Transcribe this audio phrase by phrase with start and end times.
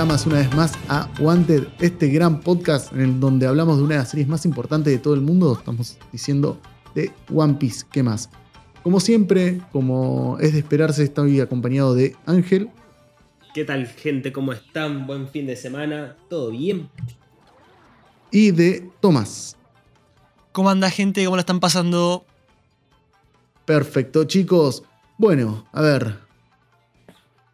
[0.00, 3.96] Nakamas una vez más a Wanted, este gran podcast en el donde hablamos de una
[3.96, 5.52] de las series más importantes de todo el mundo.
[5.52, 6.58] Estamos diciendo
[6.94, 8.30] de One Piece, ¿qué más?
[8.82, 12.70] Como siempre, como es de esperarse, estoy acompañado de Ángel.
[13.52, 14.32] ¿Qué tal gente?
[14.32, 15.06] ¿Cómo están?
[15.06, 16.16] Buen fin de semana.
[16.30, 16.88] ¿Todo bien?
[18.30, 19.58] Y de Tomás.
[20.52, 21.22] ¿Cómo anda gente?
[21.26, 22.24] ¿Cómo la están pasando?
[23.66, 24.82] Perfecto, chicos.
[25.18, 26.20] Bueno, a ver.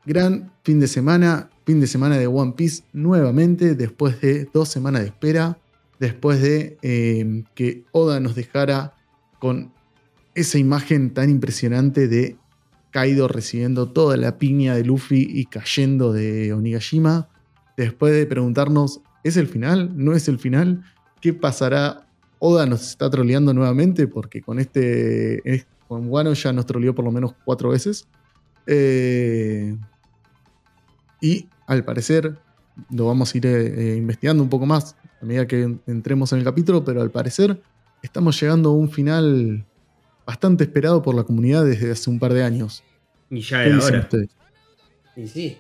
[0.05, 1.51] Gran fin de semana.
[1.67, 5.59] Fin de semana de One Piece nuevamente, después de dos semanas de espera.
[5.99, 8.95] Después de eh, que Oda nos dejara
[9.41, 9.73] con
[10.37, 12.37] esa imagen tan impresionante de
[12.93, 17.29] Kaido recibiendo toda la piña de Luffy y cayendo de Onigashima.
[17.77, 19.91] Después de preguntarnos, ¿es el final?
[19.97, 20.85] ¿No es el final?
[21.21, 22.07] ¿Qué pasará?
[22.39, 27.11] Oda nos está troleando nuevamente porque con este con Wano ya nos troleó por lo
[27.11, 28.07] menos cuatro veces.
[28.69, 29.77] Eh,
[31.21, 32.39] y al parecer,
[32.91, 36.45] lo vamos a ir eh, investigando un poco más a medida que entremos en el
[36.45, 37.61] capítulo, pero al parecer
[38.03, 39.65] estamos llegando a un final
[40.27, 42.83] bastante esperado por la comunidad desde hace un par de años.
[43.31, 44.09] Y ya era hora.
[45.17, 45.59] Y sí.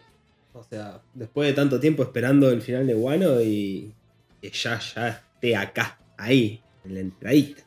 [0.52, 3.92] O sea, después de tanto tiempo esperando el final de Wano y
[4.40, 7.62] que ya, ya esté acá, ahí, en la entradita.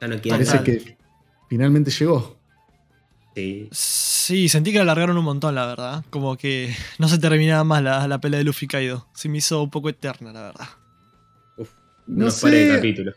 [0.00, 0.96] Ya no Parece que
[1.48, 2.37] finalmente llegó.
[3.38, 3.68] Sí.
[3.70, 6.04] Sí, sentí que la alargaron un montón, la verdad.
[6.10, 9.06] Como que no se terminaba más la, pelea de Luffy Kaido.
[9.14, 10.68] Se me hizo un poco eterna, la verdad.
[11.56, 11.70] Uf,
[12.08, 12.68] no, sé.
[12.68, 13.12] el capítulo.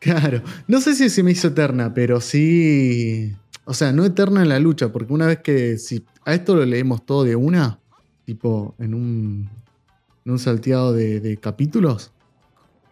[0.00, 3.34] Claro, no sé si se me hizo eterna, pero sí.
[3.64, 5.78] O sea, no eterna en la lucha, porque una vez que.
[5.78, 7.78] Si a esto lo leemos todo de una,
[8.24, 9.48] tipo en un,
[10.24, 12.12] en un salteado de, capítulos,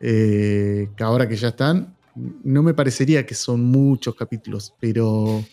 [0.00, 5.44] eh, que ahora que ya están, no me parecería que son muchos capítulos, pero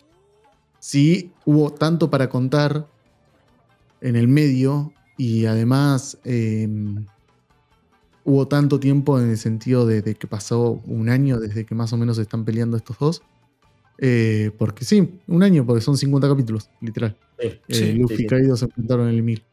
[0.82, 2.88] sí hubo tanto para contar
[4.02, 7.06] en el medio y además em,
[8.25, 11.97] hubo tanto tiempo en el sentido de, que pasó un año desde que más o
[11.97, 13.22] menos están peleando estos dos.
[14.00, 17.16] Eh, porque sí, un año, porque son 50 capítulos, literal.
[17.38, 19.44] Eh, Luffy y Kaido se enfrentaron en el 1000.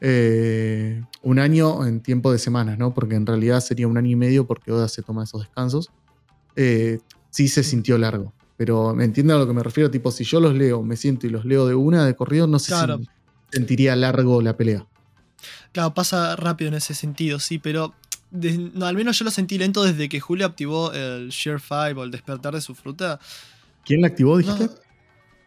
[0.00, 2.94] Eh, un año en tiempo de semanas, ¿no?
[2.94, 5.90] Porque en realidad sería un año y medio porque Oda se toma esos descansos.
[6.56, 8.32] sí se sintió largo.
[8.60, 11.26] Pero me entienden a lo que me refiero, tipo, si yo los leo, me siento
[11.26, 13.08] y los leo de una de corrido, no sé si
[13.50, 14.86] sentiría largo la pelea.
[15.72, 17.94] Claro, pasa rápido en ese sentido, sí, pero
[18.82, 22.10] al menos yo lo sentí lento desde que Julio activó el Share 5 o el
[22.10, 23.18] despertar de su fruta.
[23.82, 24.68] ¿Quién la activó, dijiste?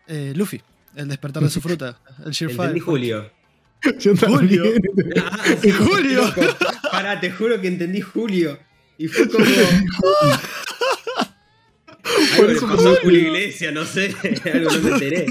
[0.08, 0.64] Eh, Luffy,
[0.96, 2.64] el despertar de su fruta, el Share 5.
[2.64, 3.30] Entendí Julio.
[4.28, 4.64] Julio.
[5.18, 5.38] Ah,
[5.86, 6.34] Julio.
[6.92, 8.58] Pará, te juro que entendí Julio.
[8.98, 9.46] Y fue como.
[12.44, 14.14] Por eso pasó Julio Iglesia, no sé,
[14.54, 15.26] algo no me enteré.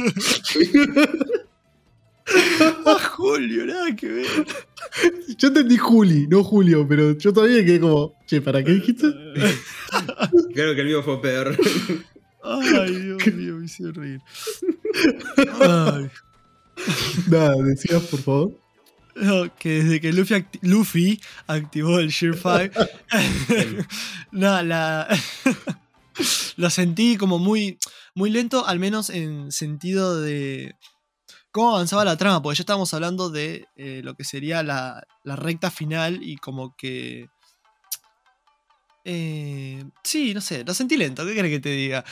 [2.86, 4.26] A Julio, nada que ver.
[5.36, 9.06] Yo entendí Juli, no Julio, pero yo todavía quedé como, che, ¿para qué dijiste?
[10.54, 11.56] Creo que el mío fue peor.
[12.42, 14.20] Ay, Dios mío, me hice reír.
[15.60, 16.10] Ay.
[17.28, 19.52] Nada, decías, por favor.
[19.58, 22.86] que desde que Luffy, Luffy activó el Sheer 5,
[24.32, 25.08] nada, la,
[26.56, 27.78] lo sentí como muy,
[28.14, 30.74] muy lento, al menos en sentido de
[31.50, 35.70] cómo avanzaba la trama, porque ya estábamos hablando de eh, lo que sería la, recta
[35.70, 37.28] final y como que...
[39.04, 42.04] Eh, sí, no sé, lo sentí lento, ¿qué crees que te diga?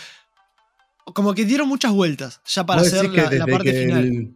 [1.14, 4.34] Como que dieron muchas vueltas ya para hacer la, parte final.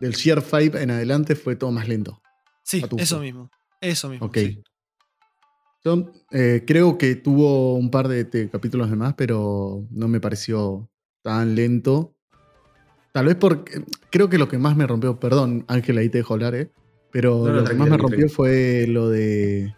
[0.00, 2.22] del Sheer 5 en adelante fue todo más lento.
[2.62, 3.50] Sí, eso mismo.
[3.80, 4.26] Eso mismo.
[4.26, 4.38] Ok.
[6.30, 10.88] Eh, creo que tuvo un par de, capítulos de más, pero no me pareció
[11.22, 12.14] tan lento.
[13.12, 13.82] Tal vez porque.
[14.10, 15.18] Creo que lo que más me rompió.
[15.18, 16.70] Perdón, Ángel, ahí te dejo hablar, ¿eh?
[17.12, 19.74] Pero lo que más me rompió fue lo de.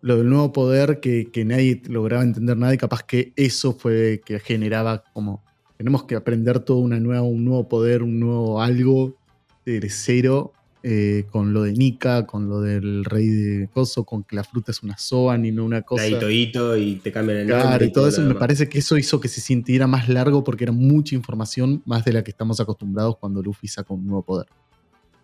[0.00, 4.38] Lo del nuevo poder que, nadie lograba entender nada y capaz que eso fue que
[4.38, 5.44] generaba como.
[5.76, 9.16] Tenemos que aprender todo una nueva, un nuevo poder, un nuevo algo
[9.64, 10.52] de cero
[10.82, 14.70] eh, con lo de Nika, con lo del rey de Coso, con que la fruta
[14.70, 16.08] es una Zoan y no una cosa.
[16.08, 18.22] La y te cambian el claro, y todo, eso.
[18.22, 22.04] Me parece que eso hizo que se sintiera más largo porque era mucha información, más
[22.04, 24.46] de la que estamos acostumbrados cuando Luffy saca un nuevo poder.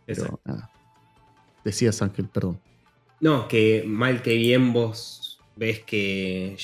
[0.07, 0.71] Pero nada.
[1.65, 2.59] Decías, Ángel, perdón.
[3.21, 6.57] No, que mal que bien vos ves que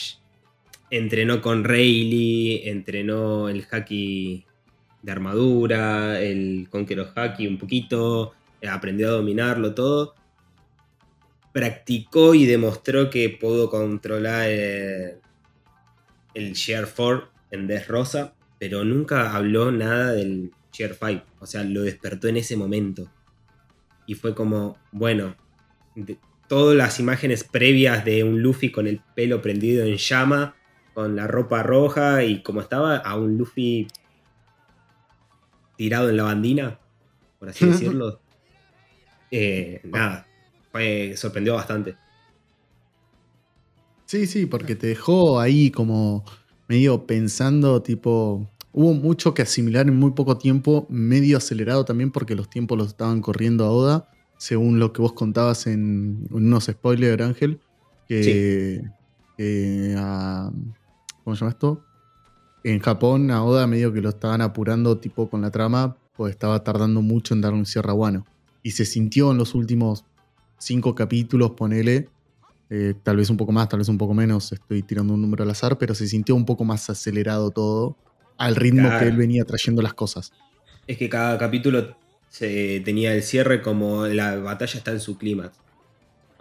[0.90, 4.44] entrenó con Rayleigh, entrenó el haki
[5.02, 8.32] de armadura, el Conqueror Haki un poquito
[8.68, 10.14] aprendió a dominarlo todo.
[11.52, 15.18] Practicó y demostró que pudo controlar eh,
[16.34, 21.24] el, Share 4 en Rosa, pero nunca habló nada del Share 5.
[21.40, 23.10] O sea, lo despertó en ese momento.
[24.06, 25.36] Y fue como, bueno,
[25.94, 26.18] de-
[26.50, 30.56] todas las imágenes previas de un Luffy con el pelo prendido en llama,
[30.94, 33.86] con la ropa roja y como estaba, a un Luffy
[35.76, 36.78] tirado en la bandina,
[37.38, 38.20] por así decirlo.
[39.30, 40.26] Eh, nada,
[40.72, 41.96] fue, sorprendió bastante.
[44.06, 46.24] Sí, sí, porque te dejó ahí como
[46.68, 52.34] medio pensando, tipo, hubo mucho que asimilar en muy poco tiempo, medio acelerado también porque
[52.34, 57.22] los tiempos los estaban corriendo a Oda, según lo que vos contabas en, unos spoilers,
[57.22, 57.60] Ángel,
[58.08, 58.82] que,
[59.36, 60.50] que a-
[61.22, 61.84] ¿cómo se llama esto?
[62.64, 66.62] En Japón a Oda medio que lo estaban apurando tipo con la trama, pues estaba
[66.64, 68.26] tardando mucho en darle un cierre a Wano.
[68.62, 70.04] Y se sintió en los últimos
[70.58, 72.08] cinco capítulos, ponele,
[72.68, 75.42] eh, tal vez un poco más, tal vez un poco menos, estoy tirando un número
[75.44, 77.96] al azar, pero se sintió un poco más acelerado todo
[78.36, 78.98] al ritmo Claro.
[79.00, 80.32] que él venía trayendo las cosas.
[80.86, 81.96] Es que cada capítulo
[82.28, 85.56] se tenía el cierre como la batalla está en su clímax.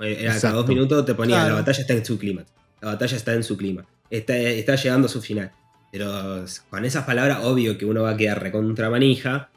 [0.02, 1.50] Eh, Era cada dos minutos te ponía Claro.
[1.50, 2.52] la batalla está en su clímax.
[2.82, 3.86] La batalla está en su clima.
[4.10, 5.52] Está, está llegando a su final.
[5.92, 9.50] Pero con esas palabras, obvio que uno va a quedar recontra manija.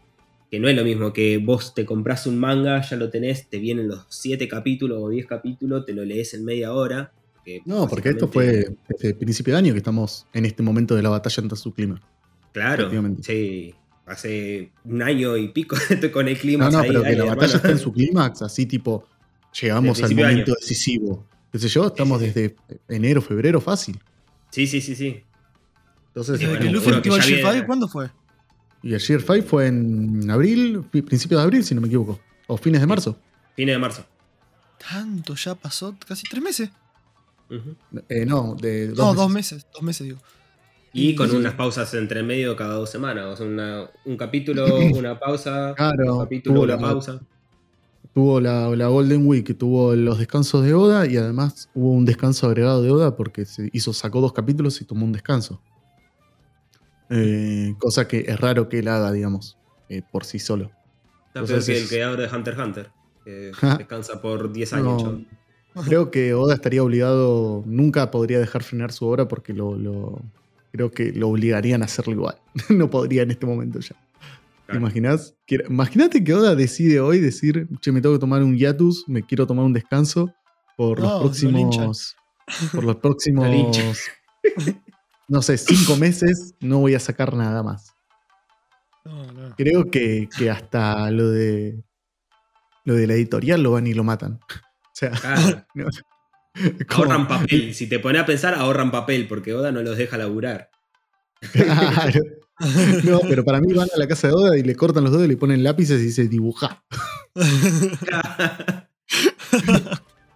[0.52, 3.58] Que no es lo mismo que vos te compras un manga, ya lo tenés, te
[3.58, 7.10] vienen los 7 capítulos o 10 capítulos, te lo lees en media hora.
[7.42, 11.02] que No, porque esto fue desde principio de año que estamos en este momento de
[11.02, 12.02] la batalla ante su clima.
[12.52, 12.90] Claro,
[13.22, 13.74] sí.
[14.04, 15.74] Hace un año y pico
[16.12, 16.66] con el clima.
[16.66, 17.34] No, no, ahí, pero que la hermano.
[17.36, 19.06] batalla está en su clímax, así tipo,
[19.58, 21.26] llegamos al de momento decisivo.
[21.50, 22.40] Qué sé yo, estamos Sí, sí, sí.
[22.40, 22.56] desde
[22.94, 23.98] enero, febrero, fácil.
[24.50, 25.22] Sí, sí, sí, sí.
[26.08, 28.10] Entonces, bueno, que Luffy uno activó que el viene- 5, ¿cuándo fue?
[28.82, 32.20] Y el Sheer 5 fue en abril, principios de abril, si no me equivoco.
[32.46, 33.16] O fines de marzo.
[33.54, 34.04] Fines de marzo.
[34.90, 36.70] Tanto ya pasó, casi tres meses.
[38.08, 39.16] Eh, no, de dos no, meses.
[39.16, 40.18] dos meses, dos meses digo.
[40.94, 41.36] Y con Sí.
[41.36, 43.26] unas pausas entre medio cada dos semanas.
[43.26, 44.66] O sea, una- un capítulo,
[44.98, 45.74] una pausa.
[45.76, 47.20] Claro, un capítulo, tuvo una la- pausa.
[48.14, 52.46] Tuvo la, la Golden Week, tuvo los descansos de Oda y además hubo un descanso
[52.46, 55.62] agregado de Oda porque se hizo, sacó dos capítulos y tomó un descanso.
[57.10, 59.58] Eh, cosa que es raro que él haga, digamos,
[59.88, 60.70] eh, por sí solo.
[61.28, 62.90] Está Entonces peor que el creador de Hunter x Hunter.
[63.24, 64.78] Que descansa por 10 No.
[64.96, 65.26] años.
[65.86, 70.20] Creo que Oda estaría obligado, nunca podría dejar frenar su obra porque lo, lo-
[70.70, 72.36] creo que lo obligarían a hacerlo igual.
[72.68, 73.96] no podría en este momento ya.
[73.96, 74.80] ¿Te Claro.
[74.80, 75.34] imaginas?
[75.46, 79.22] Que- Imagínate que Oda decide hoy decir, che, me tengo que tomar un hiatus, me
[79.22, 80.32] quiero tomar un descanso
[80.76, 82.16] por No, los lo próximos.
[82.72, 83.46] Por los próximos.
[85.28, 87.94] No sé, cinco meses no voy a sacar nada más.
[89.04, 89.56] No, no.
[89.56, 91.82] Creo que, que hasta lo de.
[92.84, 94.40] Lo de la editorial lo van y lo matan.
[94.42, 95.64] O sea, Claro.
[95.74, 95.86] no.
[96.88, 97.74] Ahorran papel.
[97.74, 99.26] Si te pones a pensar, ahorran papel.
[99.28, 100.70] Porque Oda no los deja laburar.
[101.52, 102.20] Claro.
[103.04, 105.26] No, pero para mí van a la casa de Oda y le cortan los dedos
[105.26, 106.84] y le ponen lápices y dice dibuja.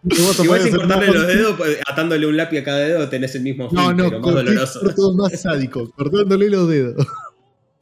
[0.09, 3.69] Igual sin cortarle los dedos, pues, atándole un lápiz a cada dedo, tenés el mismo
[3.73, 4.81] No, fin, no, pero más doloroso.
[4.95, 7.07] todo más sádico, cortándole los dedos.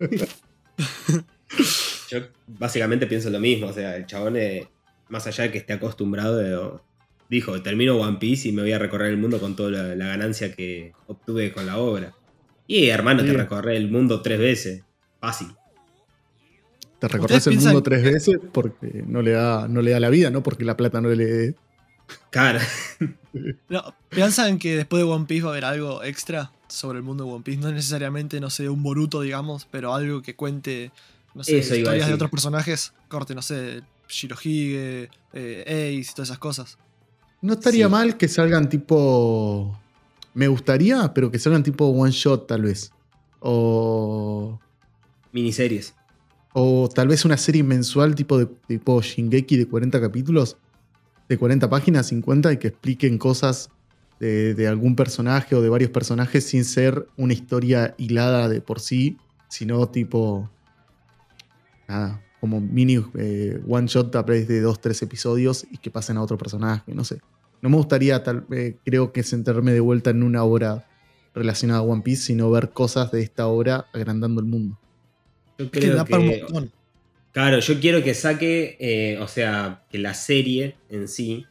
[2.10, 3.68] Yo básicamente pienso lo mismo.
[3.68, 4.68] O sea, el chabón, eh,
[5.08, 6.82] más allá de que esté acostumbrado,
[7.28, 10.06] dijo: Termino One Piece y me voy a recorrer el mundo con toda la, la
[10.08, 12.14] ganancia que obtuve con la obra.
[12.66, 13.36] Y hermano, te Sí.
[13.36, 14.82] recorre el mundo tres veces.
[15.20, 15.48] Fácil.
[16.98, 20.00] Te recorres ¿Ustedes el mundo que- tres veces porque no le, da, no le da
[20.00, 21.54] la vida, no porque la plata no le dé.
[22.30, 22.60] Cara,
[23.68, 27.24] No, ¿Piensan que después de One Piece va a haber algo extra sobre el mundo
[27.24, 27.60] de One Piece?
[27.60, 30.92] No necesariamente, no sé, un Boruto, digamos, pero algo que cuente,
[31.34, 32.92] no sé, Eso historias de otros personajes.
[33.08, 36.78] Corte, no sé, Shirohige, eh, Ace y todas esas cosas.
[37.40, 37.90] No estaría Sí.
[37.92, 39.78] mal que salgan tipo.
[40.34, 42.92] Me gustaría, pero que salgan tipo one shot, tal vez.
[43.40, 44.58] O.
[45.32, 45.94] miniseries.
[46.52, 50.56] O tal vez una serie mensual tipo de tipo Shingeki de 40 capítulos,
[51.28, 53.70] de 40 páginas, 50, y que expliquen cosas
[54.20, 58.80] de, de algún personaje o de varios personajes sin ser una historia hilada de por
[58.80, 60.50] sí, sino tipo.
[61.88, 66.18] Nada, como mini eh, one shot a través de dos, tres episodios y que pasen
[66.18, 67.20] a otro personaje, no sé.
[67.62, 70.86] No me gustaría, tal, eh, creo que sentarme de vuelta en una obra
[71.34, 74.78] relacionada a One Piece, sino ver cosas de esta obra agrandando el mundo.
[75.58, 76.72] Yo Es que da para un montón.
[77.34, 81.44] Claro, yo quiero que saque, eh, o sea, que la serie en sí,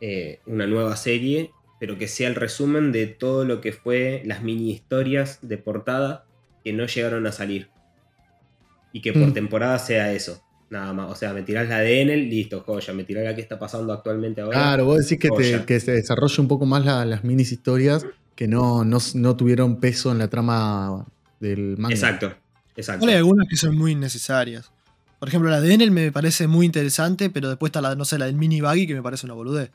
[0.00, 4.42] eh, una nueva serie, pero que sea el resumen de todo lo que fue las
[4.42, 6.26] mini historias de portada
[6.64, 7.68] que no llegaron a salir.
[8.92, 9.32] Y que por Mm.
[9.34, 11.10] temporada sea eso, nada más.
[11.12, 12.92] O sea, me tirás la de Enel, listo, joya.
[12.92, 14.58] Me tirás la que está pasando actualmente ahora.
[14.58, 18.04] Claro, vos decís que, te- que se desarrolle un poco más la- las minis historias
[18.34, 21.06] que no, no, no tuvieron peso en la trama
[21.38, 21.94] del manga.
[21.94, 22.34] Exacto,
[22.74, 23.06] exacto.
[23.06, 24.72] Hay algunas que son muy innecesarias.
[25.18, 28.18] Por ejemplo, la de Enel me parece muy interesante, pero después está la, no sé,
[28.18, 29.70] la del mini buggy que me parece una boludez.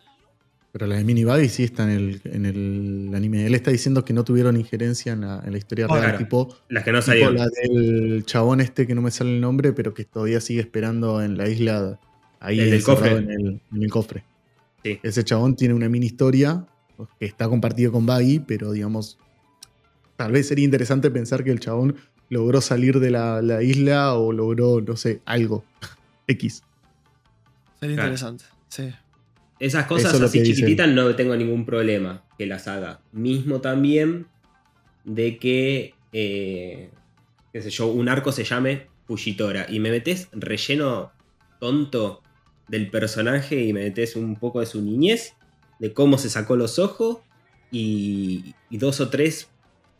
[0.73, 3.45] Pero la de Mini Buggy sí está en el, en el anime.
[3.45, 6.17] Él está diciendo que no tuvieron injerencia en la, en la historia Ah, real, claro.
[6.19, 7.35] tipo, Las que no tipo salieron.
[7.35, 11.21] la del chabón este que no me sale el nombre, pero que todavía sigue esperando
[11.21, 11.99] en la isla,
[12.39, 13.11] ahí El del cofre.
[13.17, 14.23] En, el, en el cofre.
[14.81, 14.97] Sí.
[15.03, 16.65] Ese chabón tiene una mini historia
[17.19, 19.17] que está compartido con Buggy, pero digamos,
[20.15, 21.97] tal vez sería interesante pensar que el chabón
[22.31, 25.63] logró salir de la, la isla o logró, no sé, algo.
[26.27, 26.63] X.
[27.79, 28.09] Sería Claro.
[28.09, 28.45] interesante.
[28.69, 28.89] Sí.
[29.59, 30.55] Esas cosas Eso es así dicen.
[30.55, 33.01] chiquititas no tengo ningún problema que las haga.
[33.11, 34.25] Mismo también
[35.03, 36.89] de que, eh,
[37.53, 41.11] qué sé yo, un arco se llame Fujitora y me metes relleno
[41.59, 42.23] tonto
[42.69, 45.33] del personaje y me metes un poco de su niñez,
[45.79, 47.17] de cómo se sacó los ojos
[47.71, 49.49] y, y dos o tres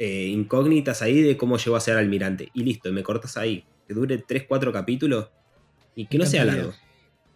[0.03, 2.49] eh, incógnitas ahí de cómo llegó a ser almirante.
[2.55, 3.63] Y listo, y me cortas ahí.
[3.87, 5.29] Que dure 3, 4 capítulos
[5.95, 6.73] y que Me no sea largo.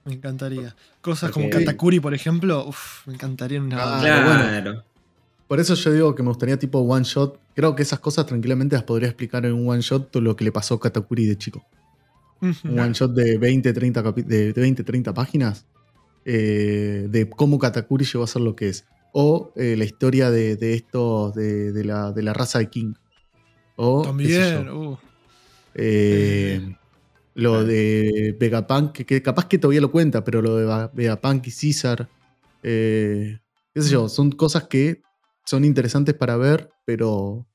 [0.05, 0.75] Me encantaría.
[1.01, 3.99] Cosas como Katakuri, por ejemplo, uf, me encantaría en una Ah.
[4.01, 4.83] Claro.
[5.47, 7.39] Por eso yo digo que me gustaría tipo one shot.
[7.55, 10.43] Creo que esas cosas tranquilamente las podría explicar en un one shot todo lo que
[10.43, 11.63] le pasó a Katakuri de chico.
[12.41, 15.65] Un one shot de 20, 30, capi- de 20, 30 páginas.
[16.27, 18.85] eh, de cómo Katakuri llegó a ser lo que es.
[19.17, 22.93] O eh, la historia de, de estos, de, de la, de la raza de King.
[23.77, 24.97] O, También, uh,
[25.73, 26.75] eh,
[27.33, 31.51] lo de Vegapunk, que, que capaz que todavía lo cuenta, pero lo de Vegapunk y
[31.51, 32.09] Caesar.
[32.61, 33.39] eh,
[33.73, 35.01] qué sé yo, son cosas que
[35.45, 37.47] son interesantes para ver, pero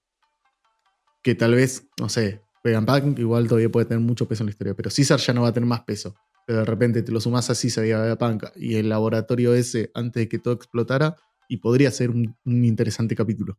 [1.22, 4.74] que tal vez, no sé, Vegapunk igual todavía puede tener mucho peso en la historia,
[4.74, 6.14] pero Caesar ya no va a tener más peso.
[6.46, 9.90] Pero de repente te lo sumás a Caesar y a Vegapunk y el laboratorio ese
[9.92, 11.16] antes de que todo explotara,
[11.50, 13.58] y podría ser un, un interesante capítulo.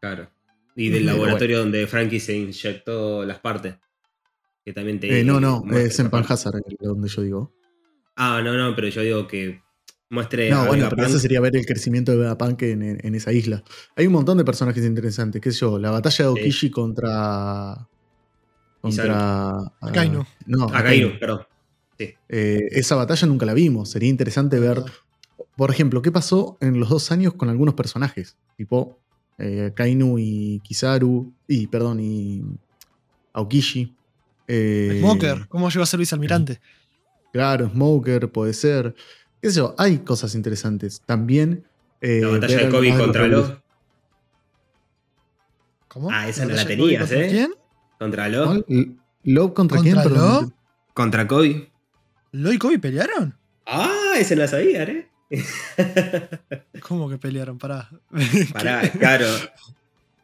[0.00, 0.28] Claro.
[0.76, 3.76] Y del laboratorio donde Frankie se inyectó las partes.
[4.64, 5.20] Que también te.
[5.20, 6.10] Eh, no, no, es en.
[6.10, 7.54] Panhazard, donde yo digo.
[8.16, 9.62] Ah, no, no, pero yo digo que
[10.10, 10.50] muestre.
[10.50, 13.32] No, a bueno, pero eso sería ver el crecimiento de Vegapunk en, en- en esa
[13.32, 13.62] isla.
[13.96, 16.40] Hay un montón de personajes interesantes, qué sé yo, la batalla de Sí.
[16.40, 17.88] Okishi contra...
[18.80, 19.50] Contra...
[19.50, 20.24] ah, Akainu.
[20.46, 21.06] No, Ah, Akainu.
[21.08, 21.40] Kainu, perdón.
[21.98, 23.90] Eh, esa batalla nunca la vimos.
[23.90, 24.82] Sería interesante ver,
[25.56, 28.36] por ejemplo, qué pasó en los dos años con algunos personajes.
[28.56, 28.98] Tipo
[29.38, 31.32] eh, Kainu y Kizaru.
[31.48, 32.42] Y, perdón, y
[33.32, 33.94] Aokishi.
[34.48, 36.60] Eh, Smoker, ¿cómo llegó a ser vicealmirante?
[37.32, 38.94] Claro, Smoker, puede ser.
[39.42, 41.02] Qué sé yo, hay cosas interesantes.
[41.04, 41.64] También.
[42.00, 43.52] eh, La batalla de Kobe contra los.
[45.88, 46.10] ¿Cómo?
[46.10, 47.28] Ah, esa no la tenías, ¿eh?
[47.30, 47.54] ¿Quién?
[47.98, 48.64] Contra Love.
[49.24, 49.96] ¿Love contra, ¿Contra quién?
[49.96, 50.42] Perdón.
[50.42, 50.52] Love?
[50.94, 51.72] Contra Kobe.
[52.32, 53.36] ¿Lo y Kobe pelearon?
[53.64, 55.08] Ah, ese no la sabía, ¿eh?
[56.86, 57.58] ¿Cómo que pelearon?
[57.58, 57.88] Pará.
[58.52, 59.26] Pará, claro.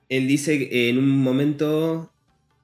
[0.08, 2.10] Él dice que en un momento.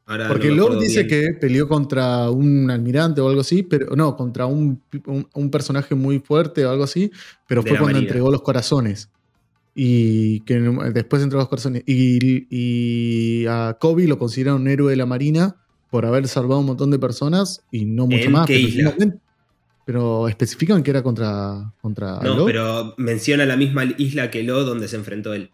[0.06, 1.08] Ahora Porque no acuerdo dice bien.
[1.08, 5.94] que peleó contra un almirante o algo así, pero no, contra un, un- un personaje
[5.94, 7.10] muy fuerte o algo así,
[7.46, 8.06] pero De fue cuando Marina.
[8.08, 9.10] entregó los corazones.
[9.74, 10.58] Y que
[10.94, 11.82] después entregó los corazones.
[11.86, 15.56] Y, y a Kobe lo consideraron un héroe de la Marina
[15.90, 18.46] por haber salvado un montón de personas y no mucho ¿En más.
[18.46, 19.14] qué pero, isla?
[19.88, 24.86] Pero especifican que era contra, contra No, pero menciona la misma isla que Lo donde
[24.86, 25.50] se enfrentó él.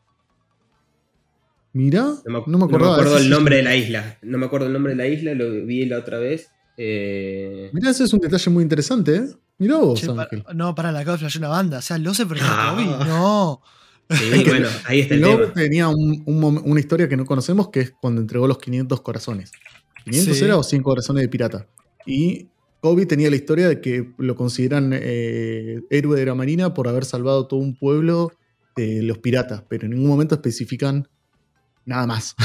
[1.72, 2.94] Mirá, No me, no me acordaba.
[2.94, 4.18] acuerdo el nombre de la isla.
[4.22, 6.50] No me acuerdo el nombre de la isla, lo vi la otra vez.
[6.76, 9.24] Eh, Mirá, ese es un detalle muy interesante, ¿eh?
[9.58, 10.08] Mirá vos, Che,
[10.52, 11.78] no, para la acabo de flashear una banda.
[11.78, 12.72] O sea, ¿lo se perdió Ah.
[12.74, 13.06] Kobe?
[13.08, 13.60] No.
[14.10, 15.52] sí, bueno, ahí está el Love tema.
[15.52, 19.00] tenía un- un mom- una historia que no conocemos, que es cuando entregó los 500
[19.00, 19.52] corazones.
[20.04, 20.44] ¿500 Sí.
[20.44, 21.68] era o 100 corazones de pirata?
[22.04, 22.48] Y
[22.84, 27.06] Kobe tenía la historia de que lo consideran eh, héroe de la marina por haber
[27.06, 28.30] salvado todo un pueblo
[28.76, 31.08] de los piratas, pero en ningún momento especifican
[31.86, 32.36] nada más.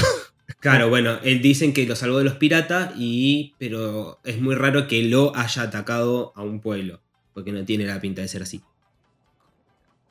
[0.58, 4.88] Claro, bueno, él dicen que lo salvó de los piratas, y, pero es muy raro
[4.88, 7.00] que Lo haya atacado a un pueblo,
[7.32, 8.60] porque no tiene la pinta de ser así.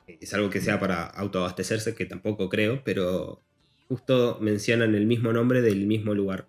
[0.06, 3.40] Es algo que sea para autoabastecerse, que tampoco creo, pero
[3.86, 6.46] justo mencionan el mismo nombre del mismo lugar.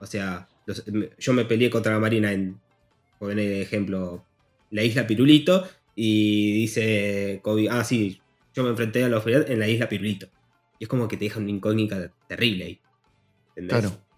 [0.00, 0.48] O sea,
[1.18, 2.58] yo me peleé contra la Marina en,
[3.18, 4.24] por poner de ejemplo,
[4.70, 8.20] la isla Pirulito, y dice Kobe, ah, sí,
[8.54, 10.28] yo me enfrenté a los piratas en la isla Pirulito.
[10.78, 12.80] Y es como que te deja una incógnita terrible ahí.
[13.56, 13.80] ¿entendés?
[13.80, 14.08] Claro.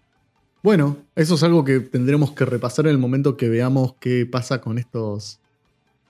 [0.63, 4.61] Bueno, eso es algo que tendremos que repasar en el momento que veamos qué pasa
[4.61, 5.39] con estos.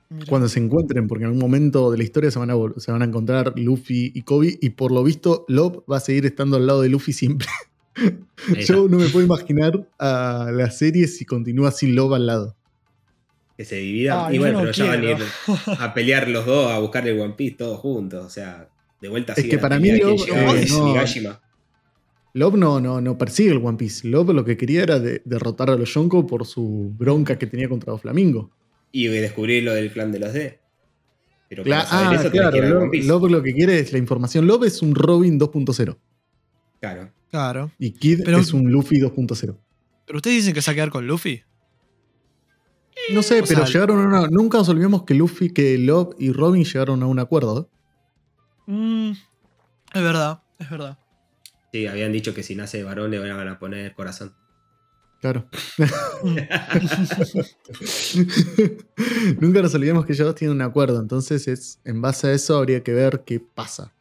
[0.09, 0.25] Mirá.
[0.27, 3.01] Cuando se encuentren, porque en algún momento de la historia se van a, se van
[3.01, 6.67] a encontrar Luffy y Kobe, y por lo visto, Love va a seguir estando al
[6.67, 7.47] lado de Luffy siempre.
[8.67, 12.57] Yo no me puedo imaginar a la serie si continúa sin Love al lado.
[13.61, 14.25] Que se dividan.
[14.25, 15.05] Ay, y bueno, no pero ya van
[15.77, 18.25] a a pelear los dos, a buscar el One Piece todos juntos.
[18.25, 18.67] O sea,
[18.99, 19.87] de vuelta Es que para mí
[20.95, 21.39] Gashima.
[22.33, 24.07] no- no, no, no persigue el One Piece.
[24.07, 27.69] Love lo que quería era de- derrotar a los Yonko por su bronca que tenía
[27.69, 28.49] contra los Flamingos.
[28.91, 30.59] Y descubrir lo del clan de los D.
[31.47, 32.51] Pero para ah, eso claro.
[32.89, 34.47] que lo que quiere es la información.
[34.47, 35.97] Love es un Robin 2.0
[36.79, 37.11] Claro.
[37.29, 37.71] Claro.
[37.77, 39.55] y Kid Pero- es un Luffy 2.0.
[40.07, 41.43] Pero ustedes dicen que se va a quedar con Luffy.
[43.13, 44.27] No sé, O pero sea, llegaron a una.
[44.27, 47.69] Nunca nos olvidemos que Luffy, que Love y Robin llegaron a un acuerdo.
[48.67, 50.97] Mm, es verdad, es verdad.
[51.71, 54.33] Sí, habían dicho que si nace varón le van a poner corazón.
[55.21, 55.47] Claro.
[56.23, 56.35] Mm.
[59.39, 60.99] Nunca nos olvidemos que ellos dos tienen un acuerdo.
[60.99, 63.93] Entonces, es, en base a eso habría que ver qué pasa.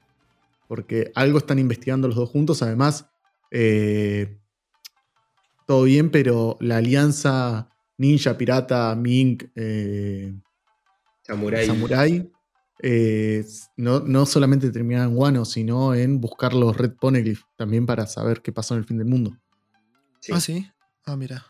[0.67, 2.63] Porque algo están investigando los dos juntos.
[2.63, 3.07] Además,
[3.51, 4.39] eh,
[5.67, 7.70] todo bien, pero la alianza
[8.01, 10.33] ninja, pirata, mink, eh,
[11.23, 11.67] Samurai.
[11.67, 12.33] samurai,
[12.83, 13.45] eh,
[13.77, 18.41] no, no solamente termina en Wano, sino en buscar los Red Poneglyph también para saber
[18.41, 19.37] qué pasó en el fin del mundo.
[20.21, 20.33] Sí.
[20.35, 20.67] Ah, sí.
[21.05, 21.45] Ah, mira.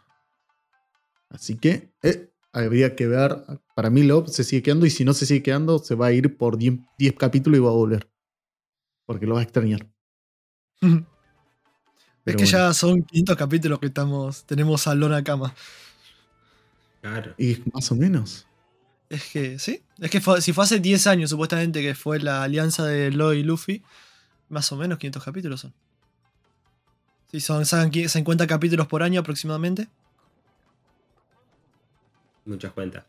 [1.28, 3.44] Así que eh, habría que ver.
[3.76, 6.12] Para mí, Love se sigue quedando y si no se sigue quedando, se va a
[6.12, 8.10] ir por 10 10 capítulos y va a volver.
[9.06, 9.88] Porque lo va a extrañar.
[10.82, 10.90] es
[12.24, 12.44] que bueno.
[12.44, 15.54] ya son 500 capítulos que estamos, tenemos a Lona Cama.
[17.00, 17.34] Claro.
[17.38, 18.46] Y más o menos.
[19.08, 19.82] Es que, sí.
[19.98, 23.32] Es que fue- si fue hace 10 años, supuestamente, que fue la alianza de Lo
[23.32, 23.82] y Luffy,
[24.48, 25.74] más o menos 500 capítulos son.
[27.30, 29.88] Si son, sacan qui- 50 capítulos por año aproximadamente.
[32.44, 33.04] Muchas cuentas.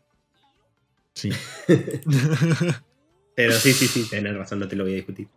[1.14, 1.30] Sí.
[3.34, 5.28] Pero sí, sí, sí, tenés razón, no te lo voy a discutir.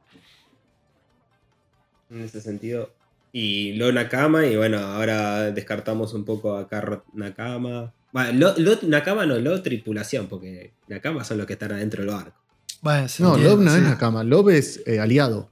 [2.09, 2.93] En ese sentido.
[3.31, 7.93] Y Lo Nakama, y bueno, ahora descartamos un poco a Carrot Nakama.
[8.15, 12.13] Bueno, Lo, Lo Nakama no, Lo Tripulación, porque Nakama son los que están adentro del
[12.13, 12.39] barco.
[12.81, 13.77] Bueno, No, Love no sí.
[13.77, 14.24] es Nakama.
[14.24, 15.51] Love es eh, aliado.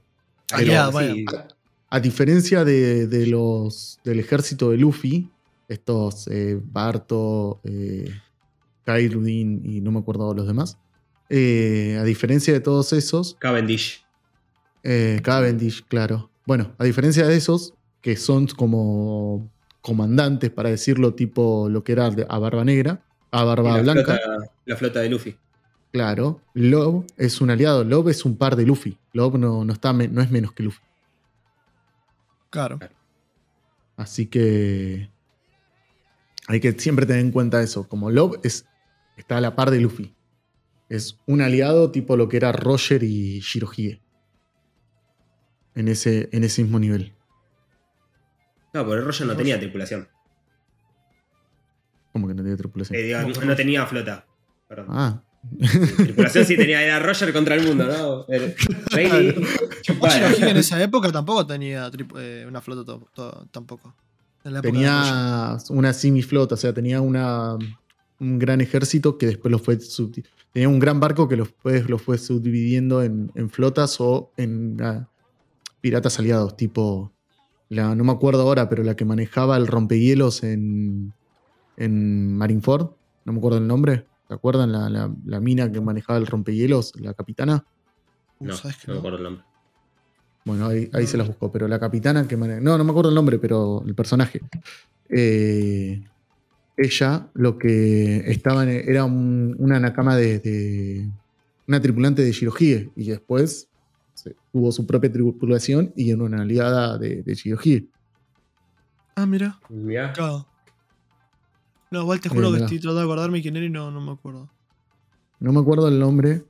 [0.50, 1.24] Aliado, Pero, sí,
[1.90, 5.30] A diferencia de, de los del ejército de Luffy,
[5.68, 8.10] estos eh, Barto, eh,
[8.84, 10.78] Kairudin y no me acuerdo los demás.
[11.28, 14.04] eh, a diferencia de todos esos, Cavendish.
[14.82, 16.30] Eh, Cavendish, claro.
[16.46, 19.50] Bueno, a diferencia de esos, que son como
[19.84, 24.16] comandantes, para decirlo, tipo lo que era de- a Barba Negra, a Barba la, Blanca,
[24.16, 25.36] flota, la flota de Luffy.
[25.92, 27.84] claro, Love es un aliado.
[27.84, 28.96] Love es un par de Luffy.
[29.12, 30.80] Love no, no, está, no es menos que Luffy.
[32.48, 32.78] Claro.
[33.96, 35.10] Así que
[36.46, 37.86] hay que siempre tener en cuenta eso.
[37.86, 38.64] Como Love es,
[39.18, 40.14] está a la par de Luffy.
[40.88, 44.00] Es un aliado tipo lo que era Roger y Shirohige.
[45.74, 47.12] En ese, en ese mismo nivel.
[48.74, 50.08] No, porque Roger no tenía tripulación.
[52.12, 52.98] Como que no tiene tripulación.
[52.98, 54.26] Eh, digo, no, no tenía flota.
[54.68, 54.86] Perdón.
[54.90, 55.22] Ah,
[55.96, 58.26] Tripulación sí tenía, era Roger contra el mundo, ¿no?
[58.28, 58.54] El-
[60.48, 63.94] en esa época tampoco tenía eh, una flota to- to- tampoco.
[64.44, 65.02] En la época de Roger.
[65.02, 67.56] tenía una semiflota, o sea, tenía una,
[68.20, 69.78] un gran ejército que después lo fue
[70.52, 75.08] Tenía un gran barco que después lo fue subdividiendo en, en flotas o en ah,
[75.80, 77.12] piratas aliados, tipo.
[77.74, 81.12] La, no me acuerdo ahora, pero la que manejaba el rompehielos en,
[81.76, 82.90] en Marineford,
[83.24, 84.06] no me acuerdo el nombre.
[84.28, 84.72] ¿Se acuerdan?
[84.72, 87.64] La, la- la mina que manejaba el rompehielos, la capitana.
[88.40, 89.44] No, ¿sabes que no me acuerdo el nombre.
[90.46, 93.08] Bueno, ahí, ahí se las buscó, pero la capitana que mane- No, no me acuerdo
[93.08, 94.40] el nombre, pero el personaje.
[95.08, 96.02] Eh,
[96.76, 101.08] ella lo que estaba en- era un- una nakama de, de-
[101.66, 103.68] Una tripulante de Shirohige y después
[104.24, 107.88] se- tuvo su propia tripulación y en una aliada de, de.
[109.16, 109.60] Ah, mira.
[110.14, 110.46] Claro.
[111.90, 114.00] No, igual te juro Eh, que estoy tratando de acordarme quién era y no, no
[114.00, 114.50] me acuerdo.
[115.38, 116.44] No me acuerdo el nombre,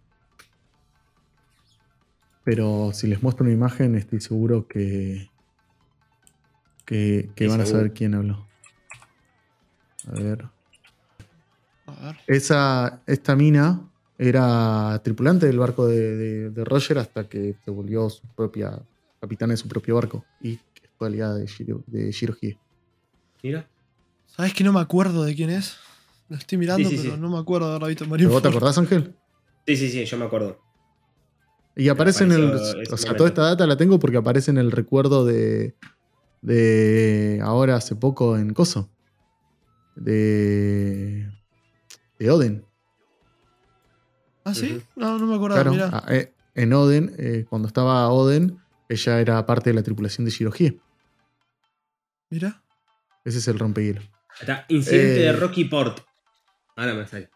[2.45, 5.31] pero si les muestro una imagen estoy seguro que,
[6.87, 8.47] que, van a saber quién habló.
[10.07, 10.45] A ver.
[11.87, 12.17] A ver.
[12.29, 13.91] Esa, esta mina
[14.29, 18.81] era tripulante del barco de, de- de Roger hasta que se volvió su propia
[19.21, 22.59] capitana de su propio barco y que fue aliada de, Shiro, de.
[23.43, 23.69] Mira.
[24.27, 25.77] ¿Sabes que no me acuerdo de quién es?
[26.29, 27.21] Lo estoy mirando, Sí, sí, pero sí.
[27.21, 29.15] no me acuerdo de haberla visto en ¿Pero ¿Vos te acordás, Ángel?
[29.67, 30.59] Sí, sí, sí, yo me acuerdo.
[31.77, 32.45] Y aparece en el.
[32.45, 33.17] O sea, momento.
[33.17, 35.75] toda esta data la tengo porque aparece en el recuerdo de.
[36.41, 37.41] de.
[37.43, 38.91] ahora hace poco en Coso.
[39.97, 41.31] De.
[42.19, 42.65] de Oden.
[44.45, 44.83] ¿Ah, sí?
[44.97, 45.91] No, no me acordaba, Claro.
[45.93, 50.31] ah, eh, en Oden, eh, cuando estaba Oden, ella era parte de la tripulación de
[50.31, 50.79] Shirohige.
[52.31, 52.63] Mira.
[53.25, 54.03] Ese es el rompehielo.
[54.41, 55.25] Está incidente Eh.
[55.27, 56.01] de Rocky Port.
[56.77, 57.31] Ahora me sale.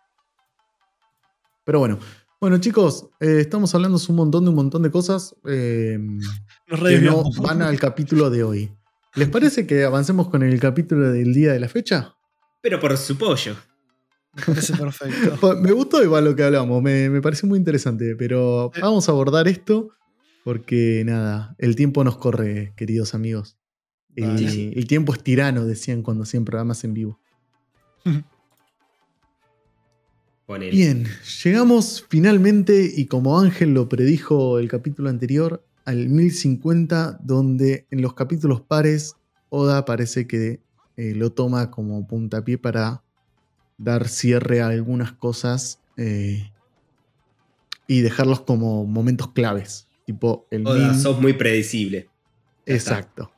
[1.64, 1.98] Pero bueno.
[2.40, 5.98] Bueno, chicos, eh, estamos hablando un montón de un montón de cosas eh,
[6.68, 8.72] Nos que no van al capítulo de hoy.
[9.14, 12.14] ¿Les parece que avancemos con el capítulo del día de la fecha?
[12.60, 13.56] Pero por su pollo.
[14.38, 15.56] Me parece perfecto.
[15.62, 18.80] Me gustó igual lo que hablamos, me, me pareció muy interesante, pero Eh.
[18.80, 19.90] vamos a abordar esto
[20.44, 23.56] porque nada, el tiempo nos corre, queridos amigos.
[24.16, 24.72] El, Vale.
[24.74, 27.20] el tiempo es tirano, decían cuando hacían programas en vivo.
[30.46, 30.70] Ponele.
[30.70, 31.06] Bien,
[31.44, 38.14] llegamos finalmente y como Ángel lo predijo el capítulo anterior, al 1050, donde en los
[38.14, 39.14] capítulos pares
[39.50, 40.60] Oda parece que
[40.96, 43.02] eh, lo toma como puntapié para
[43.78, 46.50] dar cierre a algunas cosas eh,
[47.86, 49.86] y dejarlos como momentos claves.
[50.04, 52.08] Tipo el Oda, sos muy predecible.
[52.66, 52.98] Ya está.
[52.98, 53.32] Exacto.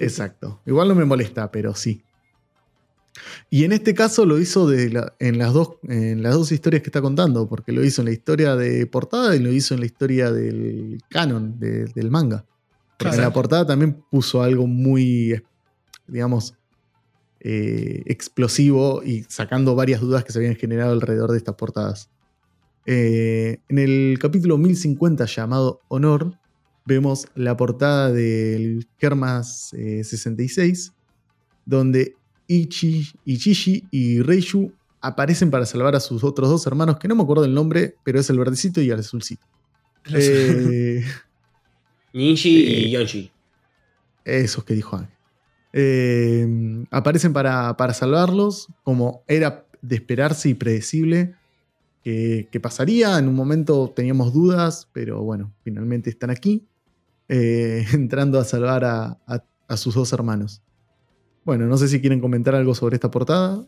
[0.00, 0.60] Exacto.
[0.66, 2.02] Igual no me molesta, pero sí.
[3.48, 6.82] Y en este caso lo hizo de la- en, las dos, en las dos historias
[6.82, 9.80] que está contando, porque lo hizo en la historia de portada y lo hizo en
[9.80, 12.44] la historia del canon, de- del manga.
[12.98, 15.40] Porque en la portada también puso algo muy,
[16.08, 16.54] digamos,
[17.44, 22.08] eh, explosivo y sacando varias dudas que se habían generado alrededor de estas portadas.
[22.86, 26.38] Eh, en el capítulo 1050 llamado Honor,
[26.86, 30.92] vemos la portada del Germas eh, 66,
[31.66, 32.14] donde
[32.46, 37.22] Ichi, Ichishi y Reishu aparecen para salvar a sus otros dos hermanos, que no me
[37.22, 39.46] acuerdo el nombre, pero es el verdecito y el azulcito.
[40.14, 41.02] Eh,
[42.12, 43.32] Ninji Eh, y Yonji.
[44.24, 45.13] esos que dijo Ángel.
[45.76, 51.34] Eh, aparecen para, para salvarlos, como era de esperarse y predecible
[52.04, 53.18] que, que pasaría.
[53.18, 56.64] En un momento teníamos dudas, pero bueno, finalmente están aquí,
[57.28, 60.62] eh, entrando a salvar a, a- a sus dos hermanos.
[61.44, 63.64] Bueno, no sé si quieren comentar algo sobre esta portada.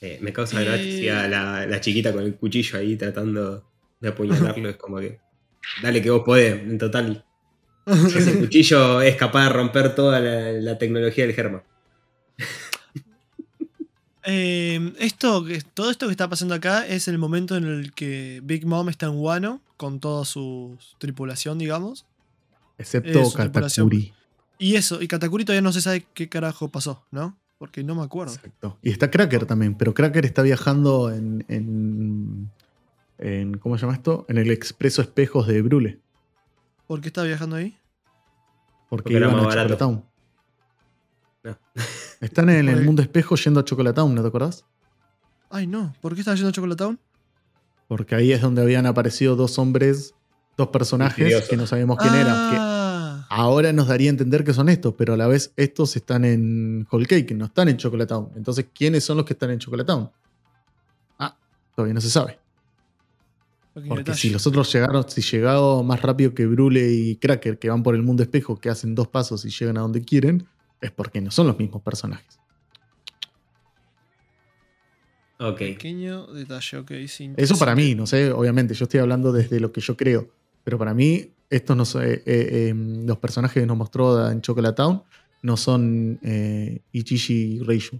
[0.00, 0.64] Eh, me causa Eh.
[0.64, 3.64] gracia la, la chiquita con el cuchillo ahí tratando
[4.00, 4.68] de apuñalarlo.
[4.70, 5.20] es como que.
[5.80, 7.24] Dale que vos podés, en total.
[7.86, 11.62] Ese cuchillo es capaz de romper toda la, la tecnología del germa.
[14.24, 18.64] Eh, esto, todo esto que está pasando acá es el momento en el que Big
[18.66, 22.06] Mom está en Wano con toda su tripulación, digamos.
[22.78, 23.26] Excepto Eh.
[23.34, 24.12] Katakuri.
[24.58, 27.36] Y eso, y Katakuri todavía no se sabe qué carajo pasó, ¿no?
[27.58, 28.34] Porque no me acuerdo.
[28.34, 28.78] Exacto.
[28.82, 32.48] Y está Cracker también, pero Cracker está viajando en, en,
[33.18, 34.24] en- ¿cómo se llama esto?
[34.28, 35.98] En el expreso espejos de Brule.
[36.92, 37.74] ¿Por qué está viajando ahí?
[38.90, 39.68] Porque, Porque era iban más a barato.
[39.78, 40.04] Chocolatown.
[41.42, 41.58] No.
[42.20, 44.66] Están en el mundo espejo yendo a Chocolatown, ¿no te acordás?
[45.48, 45.94] Ay, no.
[46.02, 47.00] ¿Por qué está yendo a Chocolatown?
[47.88, 50.14] Porque ahí es donde habían aparecido dos hombres,
[50.58, 52.50] dos personajes que no sabíamos quién eran.
[52.50, 55.96] Que Ah, ahora nos daría a entender que son estos, pero a la vez estos
[55.96, 58.32] están en Whole Cake, no están en Chocolatown.
[58.36, 60.10] Entonces, ¿quiénes son los que están en Chocolatown?
[61.18, 61.34] Ah,
[61.74, 62.38] todavía no se sabe.
[63.74, 64.18] Porque detalle.
[64.18, 67.94] si los otros llegaron, si llegaron más rápido que Brule y Cracker, que van por
[67.94, 70.46] el mundo espejo, que hacen dos pasos y llegan a donde quieren,
[70.80, 72.38] es porque no son los mismos personajes.
[75.38, 75.58] Ok.
[75.58, 76.90] Pequeño detalle, ok.
[77.36, 80.28] Eso para mí, no sé, obviamente, yo estoy hablando desde lo que yo creo.
[80.62, 84.76] Pero para mí, estos no son, eh, eh, los personajes que nos mostró en Chocolate
[84.76, 85.02] Town
[85.42, 87.98] no son eh, Ichishi y Reishu.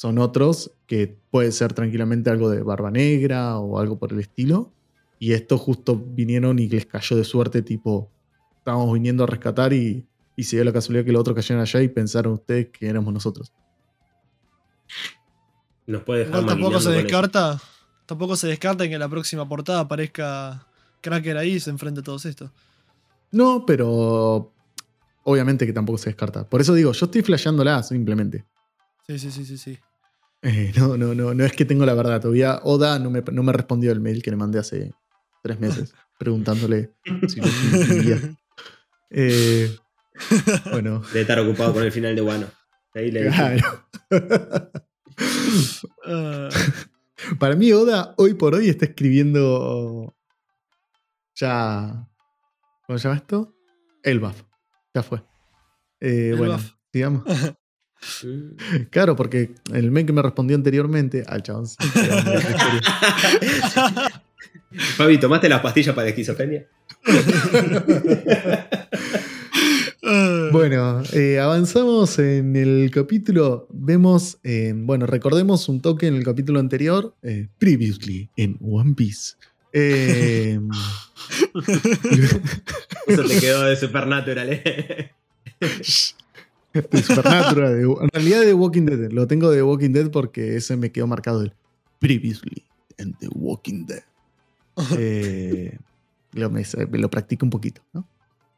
[0.00, 4.72] Son otros que puede ser tranquilamente algo de Barba Negra o algo por el estilo.
[5.18, 8.10] Y estos justo vinieron y les cayó de suerte, tipo,
[8.56, 11.82] estábamos viniendo a rescatar y, y se dio la casualidad que los otros cayeron allá
[11.82, 13.52] y pensaron ustedes que éramos nosotros.
[15.86, 16.98] Nos puede dejar Igual tampoco se eso.
[17.02, 17.60] descarta.
[18.06, 20.66] Tampoco se descarta que en la próxima portada aparezca
[21.02, 22.50] Cracker ahí y se enfrente a todos estos.
[23.32, 24.50] No, pero
[25.24, 26.48] obviamente que tampoco se descarta.
[26.48, 28.46] Por eso digo, yo estoy flasheándola simplemente.
[29.06, 29.78] Sí, sí, sí, sí, sí.
[30.42, 32.20] Eh, no, no, no, no es que tengo la verdad.
[32.20, 34.92] Todavía Oda no me, no me respondió el mail que le mandé hace
[35.42, 36.94] tres meses preguntándole
[37.28, 37.46] si lo.
[39.12, 39.76] Eh,
[40.70, 42.46] bueno, De estar ocupado con el final de Wano.
[42.94, 43.84] Ahí le claro.
[46.06, 46.48] Ah,
[47.38, 50.14] Para mí, Oda hoy por hoy está escribiendo
[51.34, 52.06] ya.
[52.86, 53.54] ¿Cómo se llama esto?
[54.02, 54.42] El buff.
[54.94, 55.18] Ya fue.
[56.00, 56.72] Eh, El bueno, buff.
[56.92, 57.24] digamos.
[58.90, 61.66] Claro, porque el mail que me respondió anteriormente al chabón.
[64.96, 66.66] Fabi, ¿tomaste las pastillas para la esquizofrenia?
[70.52, 73.68] Bueno, eh, avanzamos en el capítulo.
[73.70, 79.34] Vemos, eh, bueno, recordemos un toque en el capítulo anterior, eh, previously en One Piece.
[79.72, 80.58] Eh,
[83.06, 85.12] Eso te quedó de Supernatural, ¿eh?
[86.72, 89.10] De Supernatural, de- en realidad de Walking Dead.
[89.10, 91.52] Lo tengo de Walking Dead porque ese me quedó marcado el
[91.98, 92.64] previously
[92.98, 94.02] en The Walking Dead.
[94.98, 95.76] Eh,
[96.32, 98.08] lo, me, me lo practico un poquito, ¿no?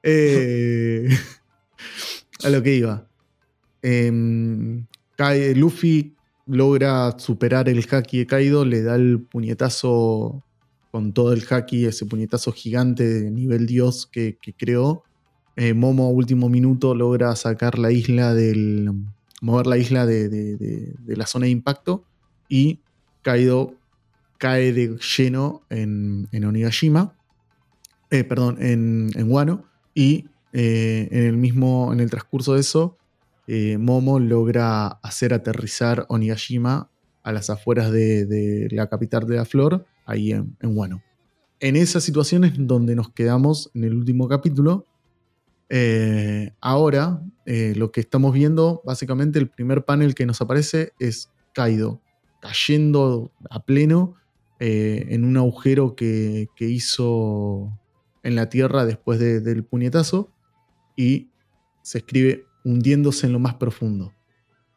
[0.03, 1.09] Eh,
[2.45, 3.09] a lo que iba.
[3.81, 6.15] Em, cae, Luffy
[6.47, 10.43] logra superar el haki de Kaido, le da el puñetazo
[10.91, 15.03] con todo el haki, ese puñetazo gigante de nivel dios que, creó.
[15.57, 18.91] Eh, Momo a último minuto logra sacar la isla del.
[19.41, 22.05] mover la isla de, la zona de impacto
[22.49, 22.81] y
[23.23, 23.75] Kaido
[24.39, 27.15] cae de lleno en, Onigashima.
[28.11, 29.65] Eh, perdón, en, en Wano.
[29.95, 32.97] Y eh, en el mismo, en el transcurso de eso,
[33.79, 36.89] Momo logra hacer aterrizar Onigashima
[37.23, 41.03] a las afueras de, la capital de la flor, ahí en, en Wano.
[41.61, 44.87] En esas situaciones donde nos quedamos en el último capítulo,
[45.75, 52.01] eh, ahora lo que estamos viendo, básicamente el primer panel que nos aparece es Kaido
[52.41, 54.15] cayendo a pleno
[54.61, 57.77] en un agujero que, hizo
[58.23, 60.31] en la tierra después del puñetazo
[60.97, 61.31] y
[61.83, 64.13] se escribe hundiéndose en lo más profundo.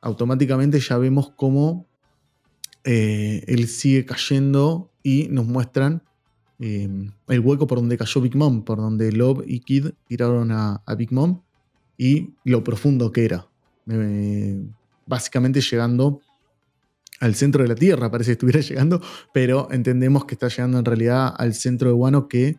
[0.02, 1.88] Automáticamente ya vemos cómo
[2.84, 6.04] eh, él sigue cayendo y nos muestran
[6.60, 10.82] eh, el hueco por donde cayó Big Mom, por donde Love y Kid tiraron a,
[10.98, 11.41] Big Mom
[11.98, 13.48] y lo profundo que era.
[13.89, 14.63] Eh,
[15.06, 16.22] básicamente llegando
[17.20, 19.02] al centro de la Tierra, parece que estuviera llegando,
[19.34, 22.58] pero entendemos que está llegando en realidad al centro de Guano que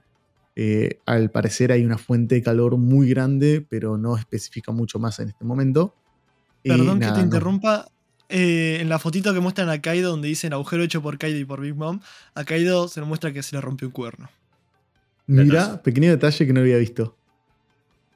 [0.58, 5.18] eh, al parecer hay una fuente de calor muy grande, pero no especifica mucho más
[5.20, 5.94] en este momento.
[6.62, 7.86] Perdón que te interrumpa.
[8.28, 11.44] Eh, en la fotito que muestran a Kaido, donde dicen agujero hecho por Kaido y
[11.44, 12.00] por Big Mom,
[12.34, 14.28] a Kaido se le muestra que se le rompió un cuerno.
[15.26, 17.16] Mira, pequeño detalle que no había visto.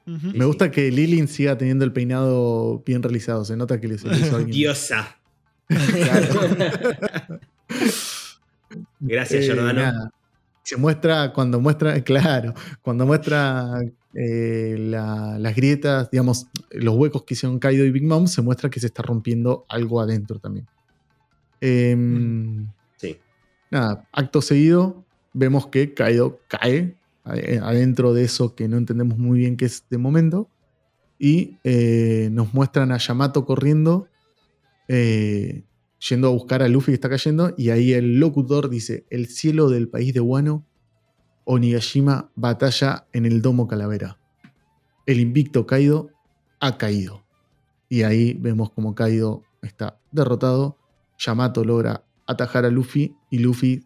[0.05, 3.45] Me gusta que Lilin siga teniendo el peinado bien realizado.
[3.45, 4.51] Se nota que le hizo alguien.
[4.51, 5.17] Diosa.
[8.99, 10.11] Gracias, eh, Jordano.
[10.63, 13.81] Se muestra, cuando muestra, claro, cuando muestra
[14.13, 18.79] eh, las grietas, digamos, los huecos que hicieron Kaido y Big Mom, se muestra que
[18.79, 20.67] se está rompiendo algo adentro también.
[21.59, 23.17] Em, sí.
[23.69, 29.57] Nada, acto seguido, vemos que Kaido cae adentro de eso que no entendemos muy bien
[29.57, 30.49] qué es de momento.
[31.19, 34.07] Y eh, nos muestran a Yamato corriendo
[34.87, 35.63] eh,
[36.09, 39.69] yendo a buscar a Luffy que está cayendo, y ahí el locutor dice, el cielo
[39.69, 40.65] del país de Wano,
[41.53, 44.17] Onigashima batalla en el domo calavera.
[45.05, 46.09] El invicto Kaido
[46.61, 47.25] ha caído.
[47.89, 50.77] Y ahí vemos como Kaido está derrotado,
[51.17, 53.85] Yamato logra atajar a Luffy y Luffy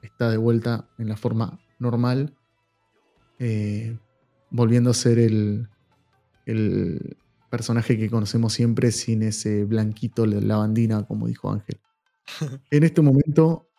[0.00, 2.34] está de vuelta en la forma normal,
[3.38, 3.98] eh,
[4.48, 5.68] volviendo a ser el,
[6.46, 7.18] el,
[7.50, 11.78] personaje que conocemos siempre sin ese blanquito, la bandina, como dijo Ángel.
[12.70, 13.69] en este momento,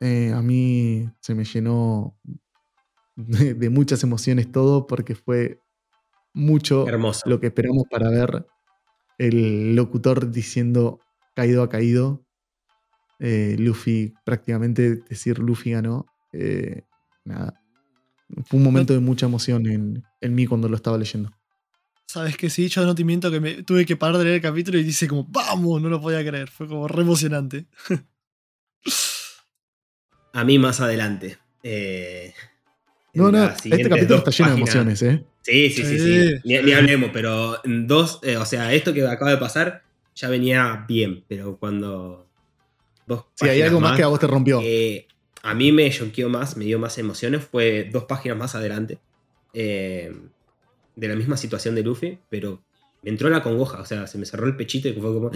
[0.00, 2.16] eh, a mí se me llenó
[3.16, 5.60] de, muchas emociones todo porque fue
[6.32, 6.84] mucho
[7.26, 8.46] lo que esperamos para ver
[9.18, 11.00] el locutor diciendo
[11.34, 12.24] caído a caído.
[13.20, 16.06] Eh, Luffy, prácticamente decir Luffy ganó.
[16.32, 16.82] Eh,
[17.24, 17.60] nada.
[18.46, 21.30] Fue un momento de mucha emoción en mí cuando lo estaba leyendo.
[22.06, 24.42] Sabes que sí, yo no te miento que me tuve que parar de leer el
[24.42, 26.48] capítulo y dice como, vamos, no lo podía creer.
[26.48, 27.66] Fue como re emocionante.
[30.34, 31.38] A mí más adelante.
[31.62, 32.34] Eh,
[33.14, 35.24] no, no, este capítulo está lleno de emociones, ¿eh?
[35.42, 36.34] Sí, sí, sí, sí.
[36.44, 39.82] Ni, hablemos, pero dos, eh, o sea, esto que acaba de pasar
[40.16, 42.26] ya venía bien, pero cuando
[43.06, 44.60] dos Sí, hay algo más, que a vos te rompió.
[45.42, 48.98] a mí me choqueó más, me dio más emociones, fue dos páginas más adelante.
[49.52, 50.12] Eh,
[50.96, 52.60] de la misma situación de Luffy, pero
[53.02, 55.30] me entró la congoja, o sea, se me cerró el pechito y fue como...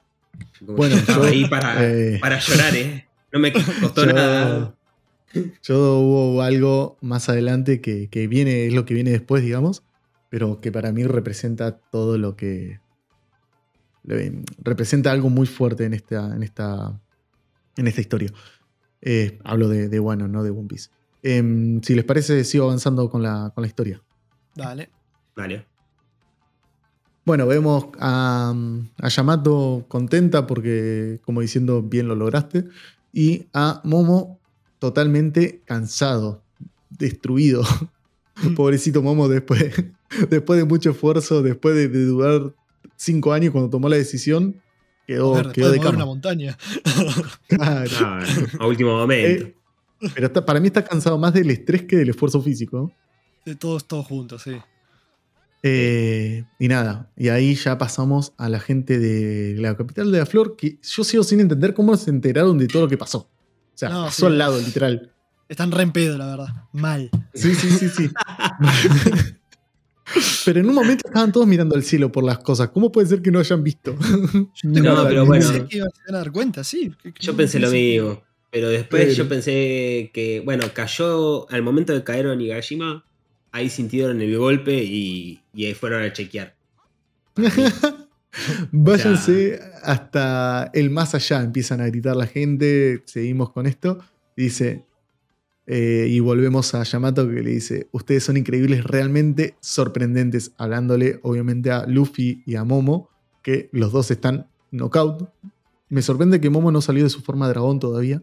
[0.60, 3.06] bueno, yo, ahí para, eh, para llorar, ¿eh?
[3.34, 4.76] No me costó nada.
[5.62, 9.82] Yo hubo algo más adelante que, viene, es lo que viene después, digamos,
[10.30, 12.80] pero que para mí representa todo lo que.
[14.62, 17.00] Representa algo muy fuerte en esta, en esta,
[17.76, 18.32] en esta historia.
[19.02, 20.90] Eh, hablo de, de Wano, no de One Piece.
[21.24, 24.00] Em, si les parece, sigo avanzando con la, con la historia.
[24.54, 24.90] Dale.
[25.34, 25.66] Dale.
[27.24, 28.54] Bueno, vemos a,
[29.08, 32.66] Yamato contenta porque, como diciendo, bien lo lograste.
[33.14, 34.40] Y a Momo
[34.80, 36.42] totalmente cansado,
[36.90, 37.62] destruido.
[38.42, 38.54] Mm.
[38.56, 39.72] Pobrecito Momo, después,
[40.30, 42.52] después de mucho esfuerzo, después de, dudar
[42.96, 44.60] cinco años cuando tomó la decisión,
[45.06, 45.96] quedó, quedó de, cama.
[45.96, 46.58] una montaña.
[47.48, 48.26] claro.
[48.58, 49.46] a último momento.
[49.46, 49.54] Eh,
[50.14, 52.92] pero para mí está cansado más del estrés que del esfuerzo físico.
[53.46, 54.56] De todos, todos juntos, sí.
[55.66, 60.26] Eh, y nada, y ahí ya pasamos a la gente de la capital de la
[60.26, 63.18] flor, que yo sigo sin entender cómo se enteraron de todo lo que pasó.
[63.20, 63.30] O
[63.74, 65.10] sea, pasó al lado, literal.
[65.48, 66.48] Están re en pedo, la verdad.
[66.72, 67.08] Mal.
[67.32, 68.10] Sí, sí, sí, sí.
[70.44, 72.68] Pero en un momento estaban todos mirando al cielo por las cosas.
[72.68, 73.96] ¿Cómo puede ser que no hayan visto?
[74.62, 75.46] No, pero bueno.
[75.48, 76.92] Pensé que iban a dar cuenta, sí.
[77.20, 78.22] Yo pensé lo mismo.
[78.50, 83.04] Pero después Pero- yo pensé que, bueno, cayó al momento de caer Onigashima,
[83.54, 86.56] ahí sintieron el golpe y, y ahí fueron a chequear.
[88.72, 94.00] Váyanse hasta el más allá, empiezan a gritar la gente, seguimos con esto.
[94.36, 94.84] Dice,
[95.68, 101.70] eh, y volvemos a Yamato que le dice, ustedes son increíbles, realmente sorprendentes, hablándole obviamente
[101.70, 103.08] a Luffy y a Momo,
[103.40, 105.30] que los dos están knockout.
[105.88, 108.20] Me sorprende que Momo no salió de su forma dragón todavía.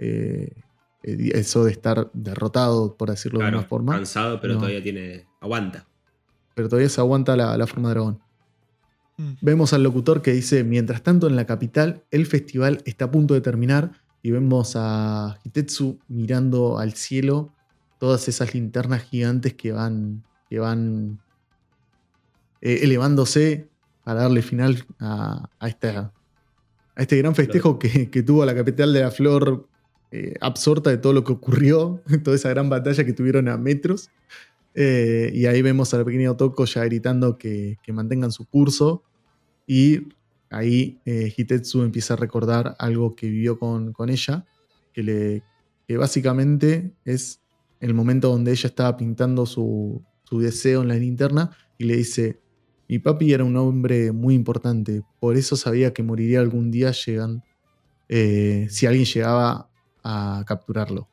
[0.00, 0.65] Eh, eh,
[1.06, 3.94] eso de estar derrotado, por decirlo de una forma.
[3.94, 4.60] cansado, pero No.
[4.60, 5.26] todavía tiene.
[5.40, 5.86] Aguanta.
[6.54, 8.18] Pero todavía se aguanta la, la forma dragón.
[9.18, 9.32] Mm.
[9.40, 13.34] Vemos al locutor que dice, mientras tanto en la capital, el festival está a punto
[13.34, 13.92] de terminar
[14.22, 17.52] y vemos a Hitetsu mirando al cielo
[17.98, 21.20] todas esas linternas gigantes que van, que van
[22.60, 23.68] eh, elevándose
[24.04, 26.12] para darle final a, a esta-
[26.94, 29.68] a este gran festejo que, que tuvo la capital de la flor
[30.18, 34.08] eh, absorta de todo lo que ocurrió, toda esa gran batalla que tuvieron a metros.
[34.74, 39.02] Eh, y ahí vemos al pequeño Toko ya gritando que, que mantengan su curso.
[39.66, 40.08] Y
[40.48, 44.46] ahí eh, Hitetsu empieza a recordar algo que vivió con, con ella,
[44.94, 45.42] que, le,
[45.86, 47.42] que básicamente es
[47.80, 52.40] el momento donde ella estaba pintando su, su deseo en la linterna y le dice,
[52.88, 57.42] mi papi era un hombre muy importante, por eso sabía que moriría algún día llegan,
[58.08, 59.65] si alguien llegaba
[60.08, 61.08] a capturarlo.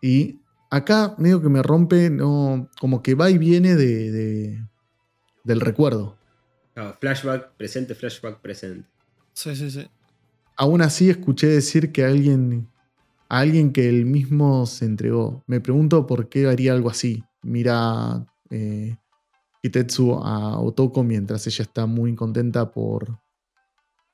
[0.00, 4.64] Y acá medio que me rompe, no, como que va y viene de, de-
[5.44, 6.16] del recuerdo.
[7.00, 8.88] Flashback, presente, flashback, presente.
[9.34, 9.86] Sí, sí, sí.
[10.56, 12.68] Aún así escuché decir que alguien,
[13.28, 15.42] a alguien que él mismo se entregó.
[15.46, 17.24] Me pregunto por qué haría algo así.
[17.42, 18.96] Mira eh,
[19.62, 23.18] Hitetsu a Otoko mientras ella está muy contenta por...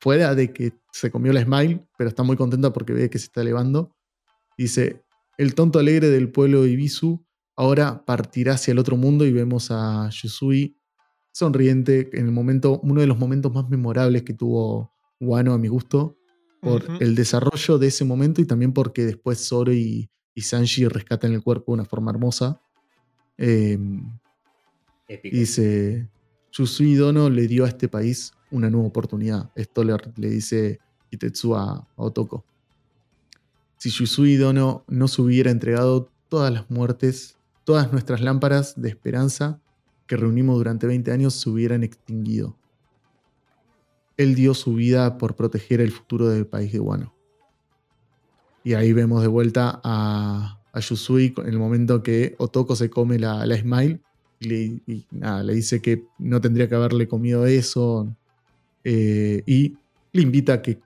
[0.01, 3.27] Fuera de que se comió la smile, pero está muy contenta porque ve que se
[3.27, 3.95] está elevando.
[4.57, 5.05] Dice,
[5.37, 7.25] el tonto alegre del pueblo de Ibisu
[7.57, 10.79] ahora partirá hacia el otro mundo y vemos a Yusui
[11.33, 15.69] sonriente en el momento, uno de los momentos más memorables que tuvo Wano a mi
[15.69, 16.17] gusto,
[16.61, 21.33] por el desarrollo de ese momento y también porque después Zoro y, y Sanji rescatan
[21.33, 22.61] el cuerpo de una forma hermosa.
[23.39, 23.79] Eh,
[25.09, 25.37] Épico.
[25.37, 26.09] y dice,
[26.53, 29.51] Yusui Dono le dio a este país una nueva oportunidad.
[29.55, 32.45] Esto le, dice Hitetsu a, Otoko.
[33.77, 39.61] Si Yusui Dono no se hubiera entregado todas las muertes, todas nuestras lámparas de esperanza
[40.07, 42.57] que reunimos durante 20 años se hubieran extinguido.
[44.17, 47.15] Él dio su vida por proteger el futuro del país de Wano.
[48.63, 53.19] Y ahí vemos de vuelta a, a Yusui en el momento que Otoko se come
[53.19, 54.01] la, Smile
[54.41, 58.15] y, y nada, le dice que no tendría que haberle comido eso.
[58.85, 59.77] Eh, y
[60.13, 60.81] le invita a que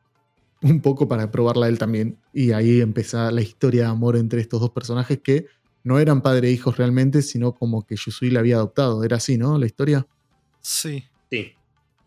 [0.62, 2.18] un poco para probarla a él también.
[2.32, 5.46] Y ahí empieza la historia de amor entre estos dos personajes que
[5.82, 9.04] no eran padre e hijos realmente, sino como que Yusui la había adoptado.
[9.04, 9.58] Era así, ¿no?
[9.58, 10.06] La historia.
[10.60, 11.04] Sí.
[11.30, 11.52] Sí.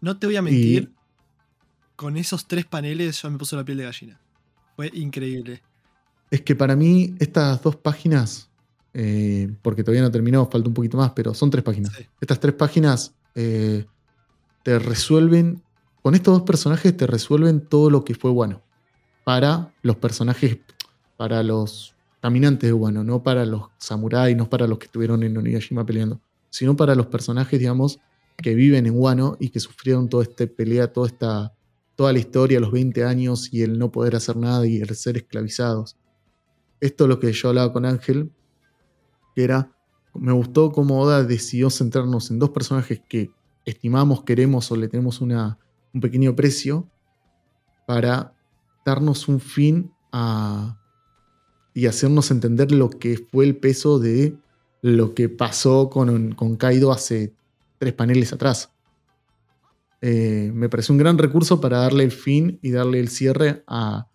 [0.01, 0.91] No te voy a mentir.
[1.95, 4.19] Con esos tres paneles yo me puso la piel de gallina.
[4.75, 5.61] Fue increíble.
[6.29, 8.49] Es que para mí estas dos páginas,
[8.93, 11.93] eh, porque todavía no terminó, falta un poquito más, pero son tres páginas.
[11.93, 12.05] Sí.
[12.19, 13.85] Estas tres páginas eh,
[14.63, 15.63] te resuelven,
[16.01, 18.61] con estos dos personajes te resuelven todo lo que fue bueno.
[19.23, 20.59] Para los personajes,
[21.17, 25.37] para los caminantes de Wano, no para los samuráis, no para los que estuvieron en
[25.37, 27.99] Onigashima peleando, sino para los personajes, digamos,
[28.37, 31.53] que viven en Wano y que sufrieron toda esta pelea, toda esta
[31.97, 35.17] toda la historia, los 20 años y el no poder hacer nada y el ser
[35.17, 35.97] esclavizados.
[36.79, 38.31] Esto es lo que yo hablaba con Ángel,
[39.35, 39.75] que era,
[40.13, 43.31] me gustó cómo Oda decidió centrarnos en dos personajes que
[43.65, 45.57] estimamos, queremos o le tenemos una,
[45.93, 46.87] un pequeño precio
[47.85, 48.33] para
[48.85, 50.77] darnos un fin a,
[51.73, 54.35] y hacernos entender lo que fue el peso de
[54.81, 57.33] lo que pasó con, con Kaido hace
[57.77, 58.71] tres paneles atrás.
[60.01, 64.07] Eh, me pareció un gran recurso para darle el fin y darle el cierre a,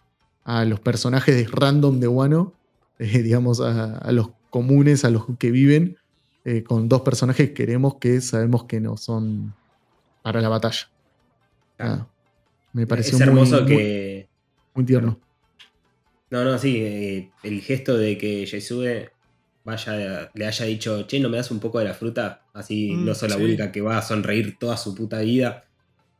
[0.44, 2.54] a los personajes de random de Wano,
[2.98, 5.96] eh, digamos, a, los comunes, a los que viven,
[6.44, 9.54] eh, con dos personajes que queremos que sabemos que no son
[10.22, 10.91] para la batalla.
[11.82, 12.08] Nada,
[12.72, 14.28] me pareció es muy- hermoso muy, que.
[14.74, 15.18] muy tierno.
[16.30, 16.76] No, no, sí.
[16.80, 19.10] eh, el gesto de que Yaisue
[19.64, 22.42] vaya, le haya dicho, che, ¿no me das un poco de la fruta?
[22.54, 25.64] Así Mm, no soy la única que va a sonreír toda su puta vida.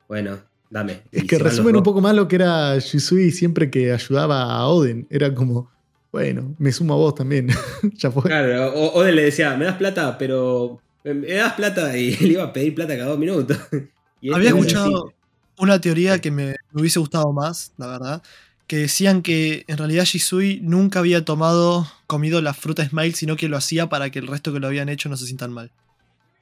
[0.08, 0.38] Bueno,
[0.70, 1.02] dame.
[1.10, 5.06] Es que resumen un poco más lo que era Shisui siempre que ayudaba a Oden.
[5.10, 5.70] Era como,
[6.12, 7.48] bueno, me sumo a vos también.
[7.94, 8.24] ya fue.
[8.24, 12.44] Claro, o- Oden le decía, me das plata, pero Me das plata y le iba
[12.44, 13.56] a pedir plata cada dos minutos.
[14.20, 15.12] Y Había este escuchado.
[15.59, 18.22] Una teoría que me, me hubiese gustado más, la verdad.
[18.66, 23.48] Que decían que en realidad Shisui nunca había tomado, comido la fruta Smile, sino que
[23.48, 25.70] lo hacía para que el resto que lo habían hecho no se sientan mal.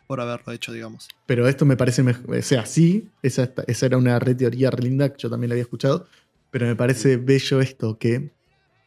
[0.06, 1.08] Por haberlo hecho, digamos.
[1.26, 2.36] Pero esto me parece mejor.
[2.36, 5.54] O sea, sí, esa, esa era una re teoría re linda que yo también la
[5.54, 6.06] había escuchado.
[6.50, 8.32] Pero me parece bello esto que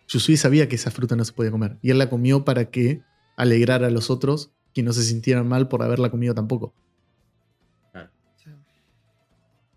[0.08, 1.78] Yusui sabía que esa fruta no se podía comer.
[1.82, 3.02] Y él la comió para que
[3.36, 6.74] alegrara a los otros que no se sintieran mal por haberla comido tampoco.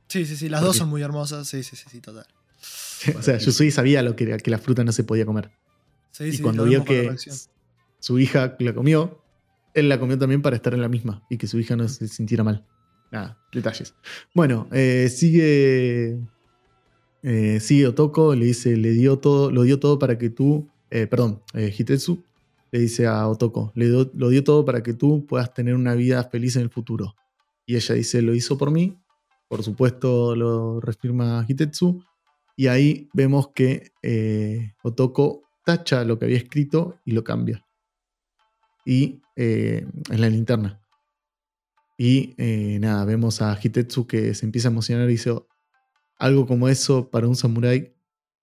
[0.08, 1.48] Sí, sí, sí, las ¿Por dos son muy hermosas.
[1.48, 2.26] Sí, sí, sí, sí, total.
[3.18, 5.50] o sea, Yusui sabía lo que, que la fruta no se podía comer.
[6.12, 7.14] Sí, y sí, cuando vio que
[8.00, 9.22] su hija la comió,
[9.74, 12.08] él la comió también para estar en la misma y que su hija no se
[12.08, 12.66] sintiera mal.
[13.10, 13.94] Nada, detalles.
[14.34, 16.18] Bueno, eh, sigue.
[17.22, 20.68] eh, sigue Otoko, le dice, le dio todo, lo dio todo para que tú.
[20.90, 22.22] eh, perdón, Hitetsu
[22.72, 25.94] le dice a Otoko, le dio- lo dio todo para que tú puedas tener una
[25.94, 27.14] vida feliz en el futuro.
[27.66, 28.96] Y ella dice, lo hizo por mí.
[29.48, 32.02] Por supuesto, lo refirma Hitetsu.
[32.56, 37.64] Y ahí vemos que eh, Otoko tacha lo que había escrito y lo cambia.
[38.84, 40.80] Y eh, en la linterna.
[41.98, 45.34] Y eh, nada, vemos a Hitetsu que se empieza a emocionar y dice:
[46.18, 47.94] Algo como eso para un samurái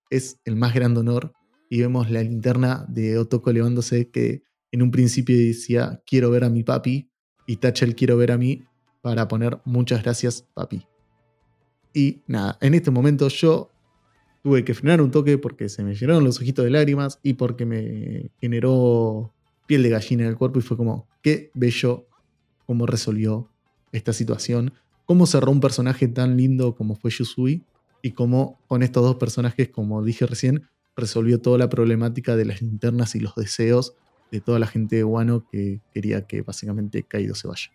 [0.10, 1.34] es el más grande honor.
[1.70, 6.50] Y vemos la linterna de Otoko elevándose que en un principio decía: Quiero ver a
[6.50, 7.10] mi papi.
[7.46, 8.64] Y tacha el quiero ver a mí
[9.02, 10.88] para poner muchas gracias, papi.
[11.94, 13.70] Y nada, en este momento yo
[14.42, 17.66] tuve que frenar un toque porque se me llenaron los ojitos de lágrimas y porque
[17.66, 19.34] me generó
[19.68, 22.08] piel de gallina en el cuerpo y fue como, qué bello
[22.66, 23.50] cómo resolvió
[23.92, 24.74] esta situación,
[25.06, 27.64] cómo cerró un personaje tan lindo como fue Yusui
[28.02, 32.62] y cómo con estos dos personajes, como dije recién, resolvió toda la problemática de las
[32.62, 33.96] linternas y los deseos
[34.32, 37.72] de toda la gente de Wano que quería que básicamente Kaido se vaya.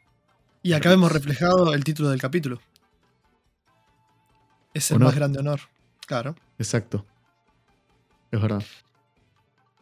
[0.62, 2.60] Y acá vemos reflejado el título del capítulo.
[4.78, 5.60] Es el más grande honor.
[6.06, 6.34] Claro.
[6.58, 7.04] Exacto.
[8.30, 8.62] Es verdad.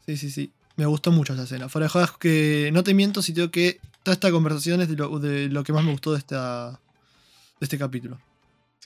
[0.06, 0.52] Sí, sí, sí.
[0.76, 1.68] Me gustó mucho esa escena.
[1.68, 4.96] Fuera de jodas que no te miento si tengo que toda esta conversación es de
[4.96, 6.70] lo, de lo que más me gustó de, esta,
[7.60, 8.18] de este capítulo.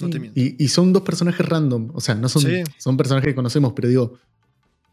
[0.00, 0.40] No te miento.
[0.40, 1.90] Y, y son dos personajes random.
[1.94, 2.62] O sea, no son, Sí.
[2.78, 4.18] son personajes que conocemos, pero digo,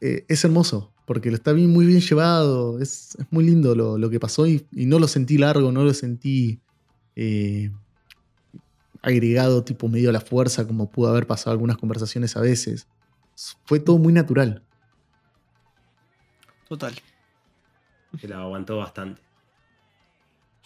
[0.01, 0.91] eh, es hermoso.
[1.05, 2.79] Porque lo está bien, muy bien llevado.
[2.81, 5.83] Es, es muy lindo lo, lo que pasó y, y no lo sentí largo, no
[5.83, 6.59] lo sentí
[7.15, 7.71] eh,
[9.07, 12.87] agregado, tipo medio a la fuerza, como pudo haber pasado algunas conversaciones a veces.
[13.65, 14.63] Fue todo muy natural.
[16.67, 16.93] Total.
[18.19, 19.21] Se la aguantó bastante.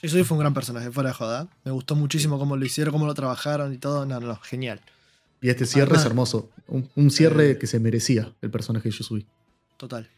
[0.02, 1.48] Shisui fue un gran personaje, fuera de joda.
[1.64, 4.06] Me gustó muchísimo cómo lo hicieron, cómo lo trabajaron y todo.
[4.06, 4.82] No, no, no, genial.
[5.42, 6.50] Y este cierre Además- es hermoso.
[6.68, 7.58] Un, un cierre Eh.
[7.58, 9.28] que se merecía el personaje de Yusui.
[9.78, 10.10] Total.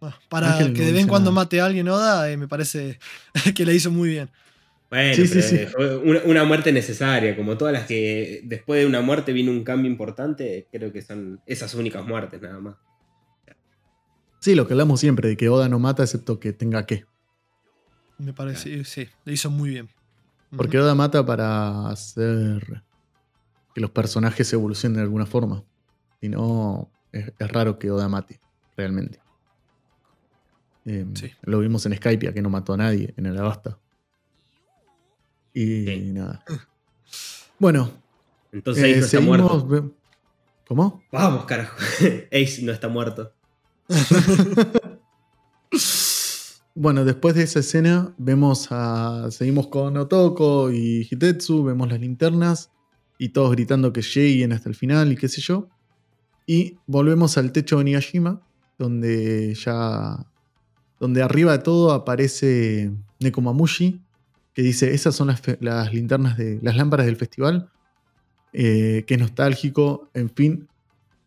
[0.00, 2.46] Bueno, para Ángel que no de vez en cuando mate a alguien Oda, eh, me
[2.48, 2.98] parece
[3.56, 4.30] que la hizo muy bien.
[4.90, 5.66] Bueno, Sí, sí, pero, sí.
[5.66, 9.62] fue una, una muerte necesaria, como todas las que después de una muerte vino un
[9.64, 12.76] cambio importante, creo que son esas únicas muertes nada más.
[14.40, 17.04] Sí, lo que hablamos siempre, de que Oda no mata excepto que tenga que.
[18.18, 19.88] Me parece, sí, lo hizo muy bien.
[20.56, 22.82] Porque Oda mata para hacer
[23.74, 25.64] que los personajes evolucionen de alguna forma.
[26.20, 28.40] Si no, es, es raro que Oda mate,
[28.76, 29.20] realmente.
[30.86, 31.30] Eh, Sí.
[31.42, 33.78] Lo vimos en Skype, que no mató a nadie en el Abasta.
[35.60, 36.00] Y Sí.
[36.12, 36.44] nada.
[37.58, 37.90] Bueno,
[38.52, 39.64] Entonces eh, Ace no está seguimos.
[39.66, 39.94] muerto.
[40.68, 41.02] ¿Cómo?
[41.10, 41.76] Vamos, carajo.
[42.32, 43.32] Ace no está muerto.
[46.74, 49.30] Bueno, después de esa escena, vemos a.
[49.32, 52.70] Seguimos con Otoko y Hitetsu, vemos las linternas
[53.18, 55.68] y todos gritando que lleguen hasta el final y qué sé yo.
[56.46, 58.40] Y volvemos al techo de Nigashima,
[58.78, 60.24] donde ya.
[61.00, 64.00] Donde arriba de todo aparece Nekomamushi,
[64.58, 66.58] que dice: Esas son las, linternas de.
[66.62, 67.70] las lámparas del festival.
[68.52, 70.68] Eh, que es nostálgico, en fin.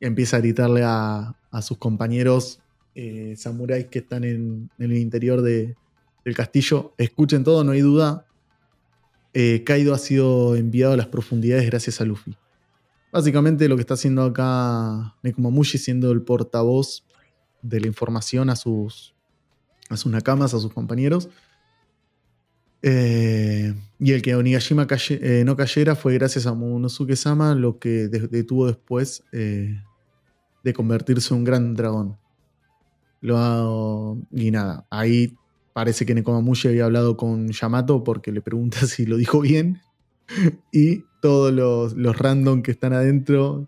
[0.02, 2.60] Empieza a gritarle a, a sus compañeros
[2.94, 5.78] eh, samuráis que están en, en el interior de-
[6.26, 6.94] del castillo.
[6.98, 8.26] Escuchen todo, no hay duda.
[9.34, 12.36] Eh, Kaido ha sido enviado a las profundidades gracias a Luffy.
[13.14, 17.06] Básicamente lo que está haciendo acá Nekomamushi siendo el portavoz
[17.62, 19.14] de la información a sus,
[19.90, 21.30] a sus nakamas, a sus compañeros.
[22.84, 28.28] Eh, y el que Onigashima eh, no cayera fue gracias a Momonosuke-sama, lo que de-
[28.28, 29.80] detuvo después eh,
[30.64, 32.18] de convertirse en un gran dragón.
[33.22, 35.36] Lo ha- y nada, ahí
[35.74, 39.80] parece que Nekomamushi había hablado con Yamato porque le pregunta si lo dijo bien.
[40.72, 43.68] Y todos los, random que están adentro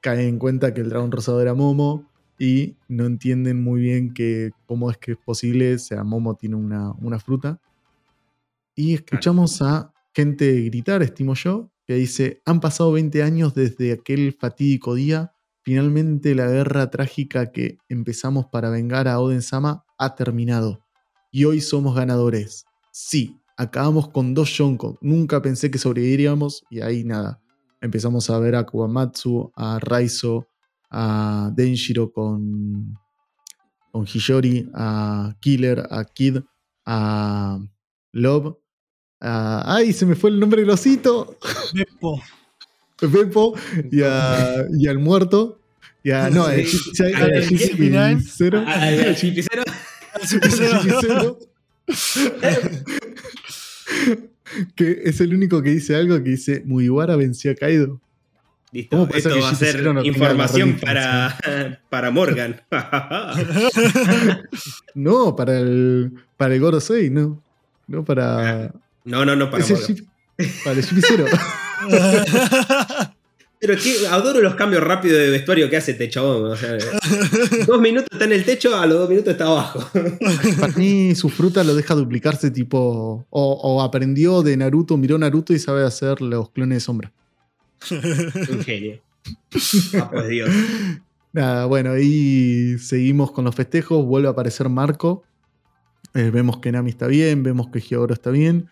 [0.00, 2.08] caen en cuenta que el dragón rosado era Momo.
[2.38, 5.74] y no entienden muy bien que, cómo es que es posible.
[5.74, 7.60] O sea, Momo tiene una fruta.
[8.76, 14.32] Y escuchamos a gente gritar, estimo yo, que dice, han pasado 20 años desde aquel
[14.32, 15.32] fatídico día.
[15.62, 20.84] Finalmente la guerra trágica que empezamos para vengar a Oden Sama ha terminado.
[21.30, 22.64] Y hoy somos ganadores.
[22.92, 24.98] Sí, acabamos con dos Yonko.
[25.00, 27.40] Nunca pensé que sobreviviríamos y ahí nada.
[27.80, 30.48] Empezamos a ver a Kuwamatsu, a Raizo,
[30.90, 32.98] a Denshiro con,
[33.92, 36.38] con Hiyori, a Killer, a Kid,
[36.86, 37.58] a
[38.12, 38.56] Love.
[39.24, 39.92] A- ¡Ay!
[39.92, 41.36] Se me fue el nombre del osito.
[41.72, 42.22] Beppo.
[43.00, 43.54] Beppo
[43.90, 45.58] y, a- y al muerto.
[46.02, 46.44] Y a, no.
[46.44, 46.66] Ah, ah, el
[49.16, 49.64] chipicero.
[50.12, 51.38] Al Super Chichi Cero.
[51.88, 52.78] Cero.
[54.76, 58.00] que es el único que dice algo que dice Mugiwara venció a Kaido.
[58.72, 61.38] Listo, ¿Cómo puede ser esto que va a ser no información para,
[61.88, 62.60] para Morgan.
[64.94, 67.42] No, para el, para el Goro 6, no.
[67.86, 68.72] No para.
[69.04, 69.64] No, no, no, para.
[69.64, 70.06] Chip-
[70.64, 70.84] para el.
[73.60, 76.50] Pero que adoro los cambios rápidos de vestuario que hace este chabón.
[76.52, 76.76] O sea,
[77.66, 79.88] dos minutos está en el techo, a los dos minutos está abajo.
[80.60, 83.26] Para mí su fruta lo deja duplicarse tipo...
[83.30, 87.12] O, o aprendió de Naruto, miró Naruto y sabe hacer los clones de sombra.
[87.90, 89.00] Un genio.
[89.98, 90.50] Ah, pues Dios.
[91.32, 95.22] Nada, bueno, ahí seguimos con los festejos, vuelve a aparecer Marco.
[96.12, 98.68] Eh, vemos que Nami está bien, vemos que Hyogoro está bien.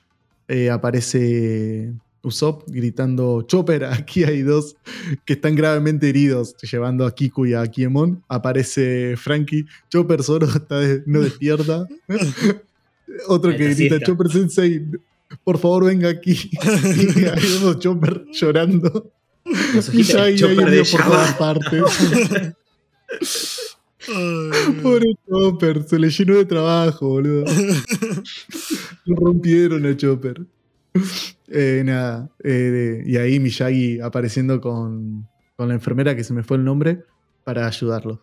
[0.49, 4.77] Eh, aparece Usopp gritando Chopper, aquí hay dos
[5.25, 8.23] que están gravemente heridos, llevando a Kiku y a Kiemon.
[8.29, 11.87] Aparece Frankie, Chopper solo está de- no despierta.
[13.29, 14.01] Otro que grita.
[14.01, 14.85] Chopper Sensei,
[15.45, 16.51] por favor venga aquí.
[16.63, 19.11] y ahí vemos Chopper llorando.
[19.93, 21.83] Y ya Chopper hay de por todas partes.
[24.83, 27.45] Pobre Chopper, se le llenó de trabajo, boludo.
[29.05, 30.47] Lo rompieron a Chopper.
[31.49, 36.57] Eh, nada, eh, y ahí Miyagi apareciendo con, con la enfermera que se me fue
[36.57, 37.05] el nombre
[37.45, 38.21] para ayudarlos.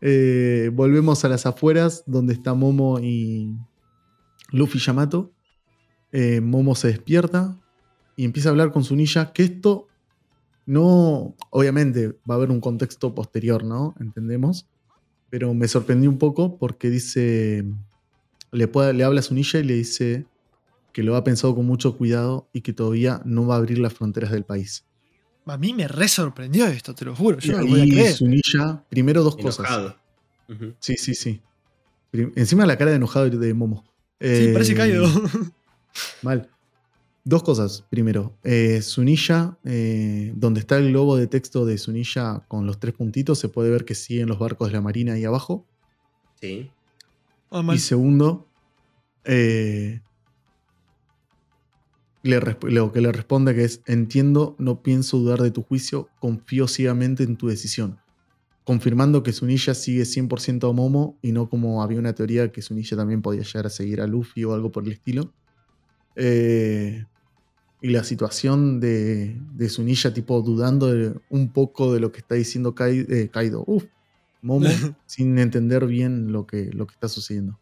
[0.00, 3.54] Eh, volvemos a las afueras donde está Momo y
[4.50, 5.32] Luffy Yamato.
[6.42, 7.58] Momo se despierta
[8.16, 9.32] y empieza a hablar con su ninja.
[9.32, 9.88] Que esto
[10.66, 13.94] no, obviamente va a haber un contexto posterior, ¿no?
[13.98, 14.68] Entendemos.
[15.32, 17.64] Pero me sorprendió un poco porque dice,
[18.50, 20.26] le, puede- le habla a su ninja y le dice
[20.92, 23.94] que lo ha pensado con mucho cuidado y que todavía no va a abrir las
[23.94, 24.84] fronteras del país.
[25.46, 27.38] A mí me re sorprendió esto, te lo juro.
[27.42, 28.14] Y no lo voy a creer.
[28.90, 29.60] primero dos cosas.
[29.70, 29.96] Enojado.
[30.50, 30.74] Ujú.
[30.78, 31.40] Sí, sí, sí.
[32.12, 33.84] Encima la cara de enojado de Momo.
[34.20, 35.06] Sí, Eh, parece Kaido.
[36.22, 36.50] Mal.
[37.24, 37.84] Dos cosas.
[37.88, 42.94] Primero, eh, Sunilla, eh, donde está el globo de texto de Sunilla con los tres
[42.94, 45.64] puntitos, se puede ver que siguen los barcos de la marina ahí abajo.
[46.40, 46.70] Sí.
[47.50, 47.62] Ah.
[47.72, 48.48] Y segundo,
[49.24, 50.00] eh,
[52.24, 56.66] le lo que le responde que es, entiendo, no pienso dudar de tu juicio, confío
[56.66, 57.98] ciegamente en tu decisión.
[58.64, 62.96] Confirmando que Sunilla sigue 100% a Momo y no como había una teoría que Sunilla
[62.96, 65.32] también podía llegar a seguir a Luffy o algo por el estilo.
[66.14, 67.04] Eh,
[67.82, 72.36] y la situación de, de Sunilla tipo dudando de- un poco de lo que está
[72.36, 73.64] diciendo Kai- eh, Kaido.
[73.66, 73.84] Uf,
[74.40, 74.66] Momo
[75.06, 77.58] sin entender bien lo que, lo que está sucediendo.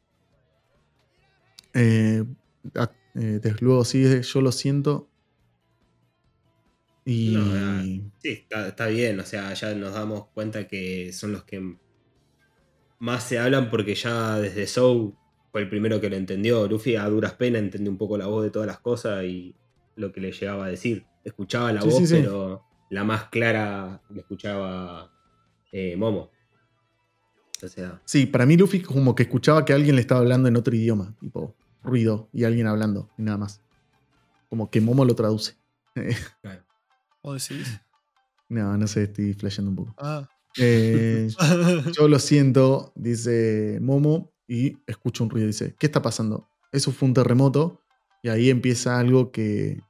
[1.75, 2.25] Eh,
[3.14, 5.09] eh, desde luego sigue, yo lo siento.
[7.05, 7.83] Y No, ah,
[8.18, 9.18] Sí, está, está bien.
[9.21, 11.77] O sea, ya nos damos cuenta que son los que
[12.99, 15.14] más se hablan porque ya desde Soul
[15.51, 16.66] fue el primero que lo entendió.
[16.68, 19.55] Luffy a duras penas entendió un poco la voz de todas las cosas y
[19.97, 21.07] lo que le llegaba a decir.
[21.24, 22.14] Escuchaba la Sí, voz, sí, sí.
[22.22, 25.12] pero la más clara la escuchaba
[25.72, 26.30] eh, Momo.
[27.62, 30.57] O sea, sí, para mí Luffy como que escuchaba que alguien le estaba hablando en
[30.57, 33.61] otro idioma, tipo ruido y alguien hablando y nada más.
[34.49, 35.57] Como que Momo lo traduce.
[37.22, 37.80] ¿O decís?
[38.49, 39.95] no, no sé, estoy flasheando un poco.
[39.99, 40.28] Ah.
[40.59, 41.28] Eh,
[41.97, 45.47] Yo lo siento, dice Momo, y escucho un ruido.
[45.47, 46.49] Dice, ¿qué está pasando?
[46.72, 47.80] Eso fue un terremoto.
[48.23, 49.81] Y ahí empieza algo que...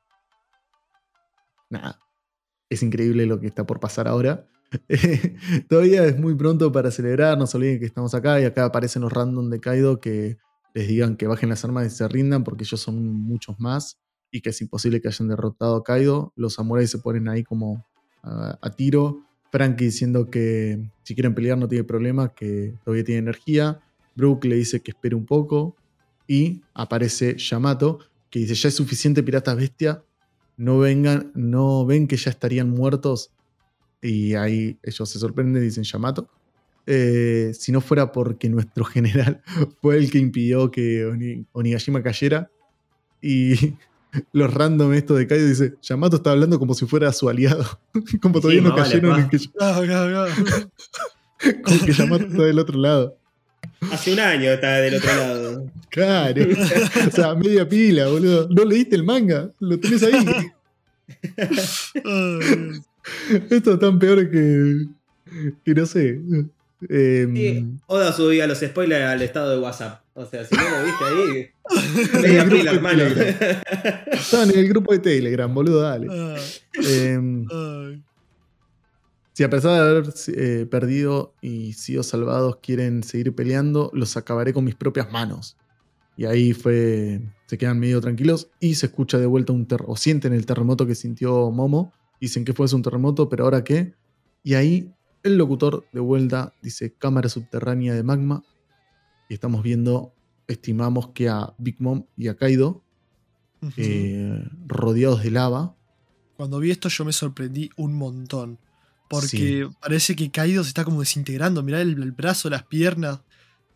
[1.69, 2.01] Nada.
[2.69, 4.47] Es increíble lo que está por pasar ahora.
[5.69, 9.03] Todavía es muy pronto para celebrar, no se olviden que estamos acá y acá aparecen
[9.03, 10.39] los random de Kaido que
[10.75, 13.99] les digan que bajen las armas y se rindan porque ellos son muchos más
[14.31, 16.33] y que es imposible que hayan derrotado a Kaido.
[16.37, 17.85] Los samuráis se ponen ahí como
[18.23, 19.25] a, tiro.
[19.51, 23.81] Frankie diciendo que si quieren pelear no tiene problema, que todavía tiene energía.
[24.15, 25.77] Brook le dice que espere un poco.
[26.29, 27.99] Y aparece Yamato,
[28.31, 30.03] que dice, ya es suficiente piratas bestia.
[30.57, 33.31] No vengan, no ven que ya estarían muertos.
[34.03, 36.29] Y ahí ellos se sorprenden y dicen Yamato.
[36.87, 39.43] eh, si no fuera porque nuestro general
[39.83, 42.51] fue el que impidió que Oni- Onigashima cayera.
[43.23, 43.75] Y
[44.33, 47.65] los random esto de Kaido dice, Yamato está hablando como si fuera su aliado.
[48.23, 49.21] como todavía Sí, no vale, cayeron pa.
[49.21, 50.33] en que, claro, claro.
[51.65, 53.17] como que Yamato está del otro lado.
[53.93, 55.70] Hace un año estaba del otro lado.
[55.91, 56.43] Claro.
[57.09, 58.49] o sea, media pila, boludo.
[58.49, 60.25] No leíste el manga, lo tenés ahí.
[63.51, 64.87] Esto es tan peor que.
[65.65, 66.21] que no sé.
[66.89, 70.03] Eh, Sí, Oda subía los spoilers al estado de WhatsApp.
[70.15, 71.51] O sea, si no lo viste ahí.
[72.23, 73.03] Media grupo pila, de hermano.
[74.13, 76.07] Estaban en el grupo de Telegram, boludo, dale.
[76.83, 77.19] Eh,
[77.51, 78.03] ay.
[79.33, 84.53] si a pesar de haber eh, perdido y sido salvados quieren seguir peleando, los acabaré
[84.53, 85.57] con mis propias manos.
[86.21, 87.19] Y ahí fue.
[87.47, 89.93] Se quedan medio tranquilos y se escucha de vuelta un terremoto.
[89.95, 91.95] O sienten el terremoto que sintió Momo.
[92.21, 93.95] Dicen que fue un terremoto, pero ahora qué.
[94.43, 94.93] Y ahí
[95.23, 98.45] el locutor de vuelta dice cámara subterránea de magma.
[99.31, 100.13] Y estamos viendo,
[100.47, 102.85] estimamos que a Big Mom y a Kaido
[103.79, 105.75] eh, rodeados de lava.
[106.37, 108.59] Cuando vi esto yo me sorprendí un montón.
[109.09, 109.63] Porque Sí.
[109.81, 111.63] parece que Kaido se está como desintegrando.
[111.63, 113.21] Mirá el, el brazo, las piernas.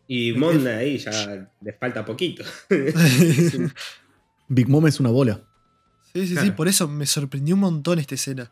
[0.07, 2.43] Y Mon ahí ya le falta poquito.
[2.69, 3.57] sí,
[4.47, 5.41] Big Mom es una bola.
[6.13, 6.55] sí, sí, Claro.
[6.55, 8.51] por eso me sorprendió un montón esta escena.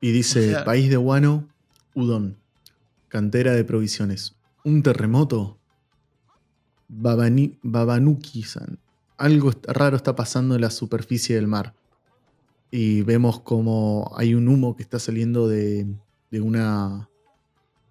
[0.00, 1.48] Y dice, O sea- país de Wano,
[1.94, 2.36] Udon,
[3.08, 4.36] cantera de provisiones.
[4.64, 5.58] Un terremoto.
[6.88, 8.78] Babani- Babanuki-san.
[9.18, 11.74] Algo raro está pasando en la superficie del mar.
[12.70, 15.86] Y vemos como hay un humo que está saliendo de,
[16.30, 17.08] de una...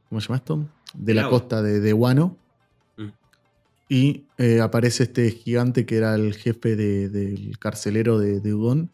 [0.10, 0.68] ¿Cómo se llama esto?
[0.94, 2.38] De la costa de, de Wano.
[3.94, 8.90] Y eh, aparece este gigante que era el jefe de- del carcelero de, de Udon.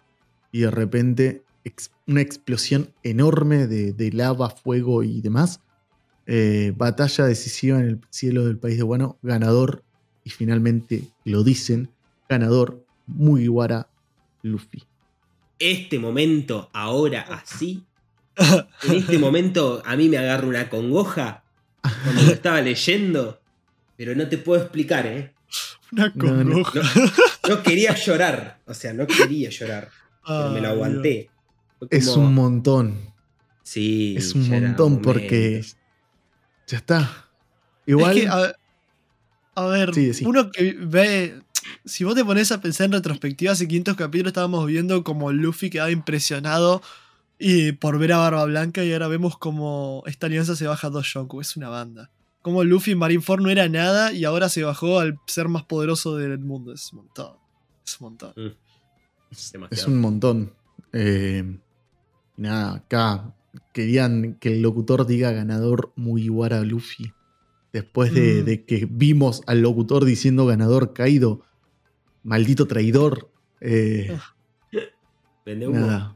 [0.51, 5.59] Y de repente ex- una explosión enorme de, de lava, fuego y demás.
[6.25, 9.19] Eh, batalla decisiva en el cielo del país de Wano.
[9.21, 9.83] Ganador.
[10.23, 11.89] Y finalmente lo dicen.
[12.27, 12.83] Ganador.
[13.05, 13.87] Mugiwara
[14.41, 14.83] Luffy.
[15.59, 17.83] Este momento, ahora así.
[18.89, 21.43] En este momento a mí me agarra una congoja
[22.03, 23.39] cuando lo estaba leyendo.
[23.97, 25.33] Pero no te puedo explicar, ¿eh?
[25.91, 26.63] Una No, no.
[26.63, 26.81] congoja.
[27.49, 28.59] No quería llorar.
[28.65, 29.89] O sea, no quería llorar.
[30.25, 31.29] Pero me lo Ay, aguanté.
[31.89, 32.99] Es un montón.
[33.63, 34.15] Sí.
[34.17, 35.65] Es un montón porque.
[36.67, 37.27] Ya está.
[37.85, 38.17] Igual.
[38.17, 38.53] Es que, a,
[39.55, 41.41] a ver, Sí, uno que ve.
[41.85, 45.69] Si vos te pones a pensar en retrospectiva, hace 500 capítulos estábamos viendo como Luffy
[45.69, 46.81] quedaba impresionado
[47.39, 50.89] y por ver a Barba Blanca y ahora vemos como esta alianza se baja a
[50.89, 51.41] dos Yonku.
[51.41, 52.09] Es una banda.
[52.47, 56.15] Como Luffy en Marineford no era nada y ahora se bajó al ser más poderoso
[56.15, 56.71] del mundo.
[56.71, 57.35] Es un montón.
[57.85, 58.33] Es un montón.
[58.37, 59.63] Mm.
[59.69, 60.53] Es un montón.
[60.93, 61.57] Eh,
[62.37, 63.35] nada, acá
[63.73, 67.11] querían que el locutor diga ganador Mugiwara Luffy.
[67.73, 68.45] Después de, Mm.
[68.45, 71.41] de que vimos al locutor diciendo ganador Kaido.
[72.23, 73.29] Maldito traidor.
[73.59, 74.17] Eh,
[75.45, 75.79] Vende humo.
[75.81, 76.15] nada.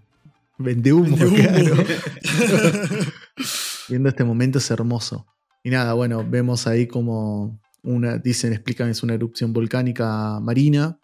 [0.57, 1.36] Vende humo, Vende humo.
[1.36, 1.75] claro.
[3.89, 5.27] Viendo este momento es hermoso.
[5.64, 10.99] Y nada, bueno, vemos ahí como una, dicen, explican, es una erupción volcánica marina.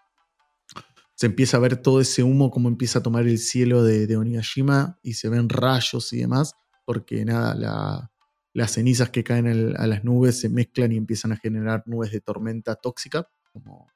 [1.16, 4.18] Se empieza a ver todo ese humo, como empieza a tomar el cielo de, de
[4.18, 6.54] Onigashima y se ven rayos y demás,
[6.86, 8.12] porque nada, la-
[8.54, 12.22] las cenizas que caen a las nubes se mezclan y empiezan a generar nubes de
[12.22, 13.28] tormenta tóxica.
[13.54, 13.88] Como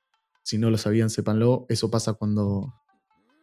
[0.43, 1.65] si no lo sabían, sépanlo.
[1.69, 2.71] Eso pasa cuando,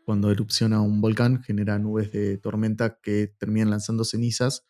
[0.05, 4.64] cuando erupciona un volcán, genera nubes de tormenta que terminan lanzando cenizas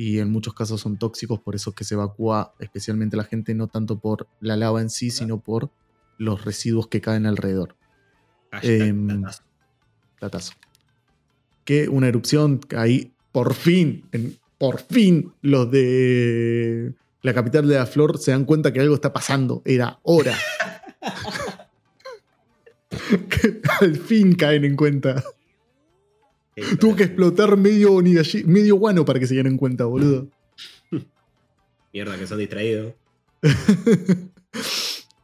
[0.00, 3.52] y en muchos casos son tóxicos, por eso es que se evacúa especialmente la gente,
[3.52, 5.70] no tanto por la lava en sí, sino por
[6.18, 7.74] los residuos que caen alrededor.
[10.20, 10.52] Datazo.
[11.64, 17.86] Que una erupción, ahí por fin, en- por fin los de la capital de la
[17.86, 20.36] flor se dan cuenta que algo está pasando, era hora.
[23.28, 25.24] Que Al fin caen en cuenta.
[26.62, 28.00] Sí, Tuvo que explotar medio,
[28.46, 30.28] medio guano para que se dieran cuenta, boludo.
[31.92, 32.92] Mierda, que son distraídos.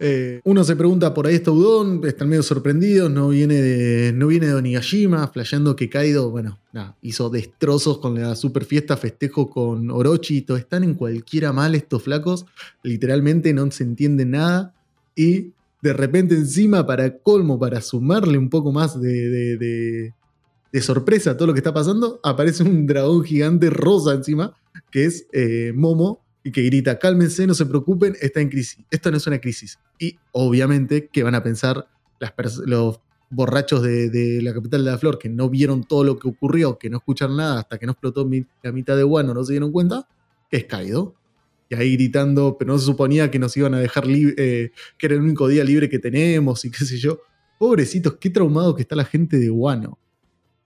[0.01, 4.27] Eh, uno se pregunta por ahí está Udon, están medio sorprendidos, no viene de, no
[4.27, 9.49] viene de Onigashima, flasheando que Kaido, bueno, nada, hizo destrozos con la super fiesta, festejo
[9.49, 10.57] con Orochi, y todo.
[10.57, 12.45] están en cualquiera mal estos flacos,
[12.83, 14.75] literalmente no se entiende nada,
[15.15, 20.15] y de repente encima para colmo, para sumarle un poco más de, de- de-
[20.75, 24.57] de sorpresa todo lo que está pasando, aparece un dragón gigante rosa encima,
[24.91, 28.85] que es eh, Momo, y que grita, cálmense, no se preocupen, está en crisis.
[28.91, 29.79] Esto no es una crisis.
[30.01, 31.87] Y obviamente, ¿qué van a pensar
[32.67, 33.01] los
[33.31, 36.91] borrachos de, la capital de la flor que no vieron todo lo que ocurrió, que
[36.91, 39.71] no escucharon nada hasta que no explotó mi- la mitad de Wano, no se dieron
[39.73, 40.09] cuenta?
[40.51, 41.15] Que es Kaido.
[41.71, 45.07] y ahí gritando, pero no se suponía que nos iban a dejar libre, eh, que
[45.07, 47.21] era el único día libre que tenemos y qué sé yo.
[47.59, 49.99] Pobrecitos, qué traumado que está la gente de Guano.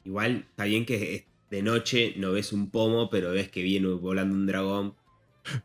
[0.08, 4.34] Igual está bien que de noche no ves un pomo, pero ves que viene volando
[4.34, 4.94] un dragón.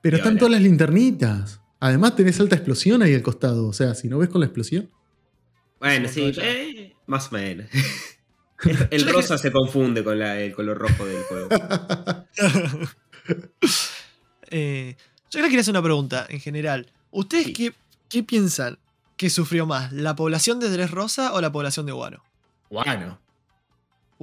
[0.01, 1.61] Pero están todas las linternitas.
[1.79, 3.65] Además tenés alta explosión ahí al costado.
[3.69, 4.89] O sea, si no ves con la explosión.
[5.79, 7.67] Bueno, sí, eh, más o menos.
[8.91, 11.49] El, rosa se confunde con la- el color rojo del juego.
[14.55, 14.95] Eh,
[15.31, 16.91] yo le quería hacer una pregunta en general.
[17.11, 17.53] ¿Ustedes Sí.
[17.53, 17.73] qué,
[18.09, 18.77] qué piensan
[19.17, 19.91] que sufrió más?
[19.93, 22.23] ¿La población de Dressrosa o la población de Guano?
[22.69, 23.19] Guano.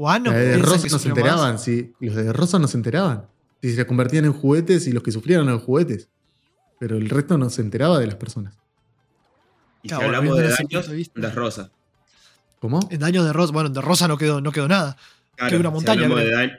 [0.01, 0.31] ¿Guano?
[0.31, 1.63] Los de Rosa que no se sufrió enteraban, más?
[1.65, 1.93] sí.
[2.01, 3.27] Los de Rosa no se enteraban.
[3.63, 6.09] Si se convertían en juguetes y los que sufrían eran juguetes.
[6.79, 8.59] Pero el resto no se enteraba de las personas.
[9.83, 11.71] Y Claro, si hablamos de daños, de las rosas.
[12.61, 12.81] ¿Cómo?
[12.91, 14.97] En daños de Rosa, bueno, de Rosa no quedó, no quedó nada.
[15.37, 16.53] Claro, Que una si montaña, hablamos, de daño,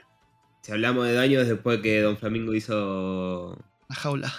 [0.61, 3.57] si hablamos de daños después que Don Flamingo hizo
[3.89, 4.33] La jaula.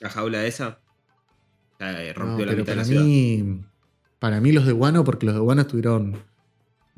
[0.00, 0.78] la jaula esa,
[1.80, 3.02] No, rompió la pero mitad de para la ciudad.
[3.04, 3.60] mí,
[4.18, 6.18] para mí los de Guano, porque los de Guano estuvieron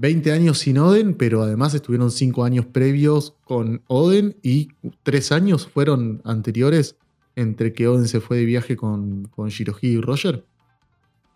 [0.00, 4.68] 20 años sin Oden, pero además estuvieron 5 años previos con Oden y
[5.02, 6.96] 3 años fueron anteriores
[7.36, 10.44] entre que Oden se fue de viaje con, con Shirohige y Roger.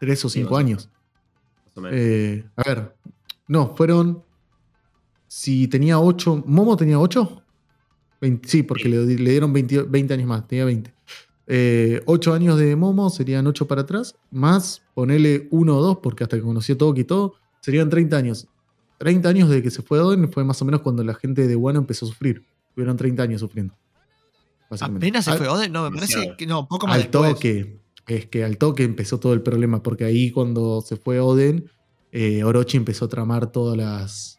[0.01, 0.89] 3 o Sí, 5 más o años.
[1.67, 1.99] más o menos.
[2.01, 2.95] Eh, a ver,
[3.49, 4.23] no, fueron...
[5.27, 7.43] Si tenía 8, ¿Momo tenía 8?
[8.45, 8.89] sí, porque Sí.
[8.89, 10.95] le, le dieron 20, 20 años más, tenía 20.
[12.07, 16.37] 8 años de Momo serían 8 para atrás, más ponele 1 o 2, porque hasta
[16.37, 18.47] que conoció Toki y todo, serían 30 años.
[18.99, 21.57] 30 años de que se fue Oden fue más o menos cuando la gente de
[21.57, 22.45] Wano empezó a sufrir.
[22.75, 23.75] Tuvieron 30 años sufriendo.
[24.71, 25.07] básicamente.
[25.07, 25.73] ¿Apenas se Al- fue Oden?
[25.73, 27.35] No, me parece que no, poco más al después.
[27.35, 27.79] toque.
[28.07, 31.71] Es que al toque empezó todo el problema, porque ahí cuando se fue Oden,
[32.13, 34.39] eh, Orochi empezó a tramar todas las,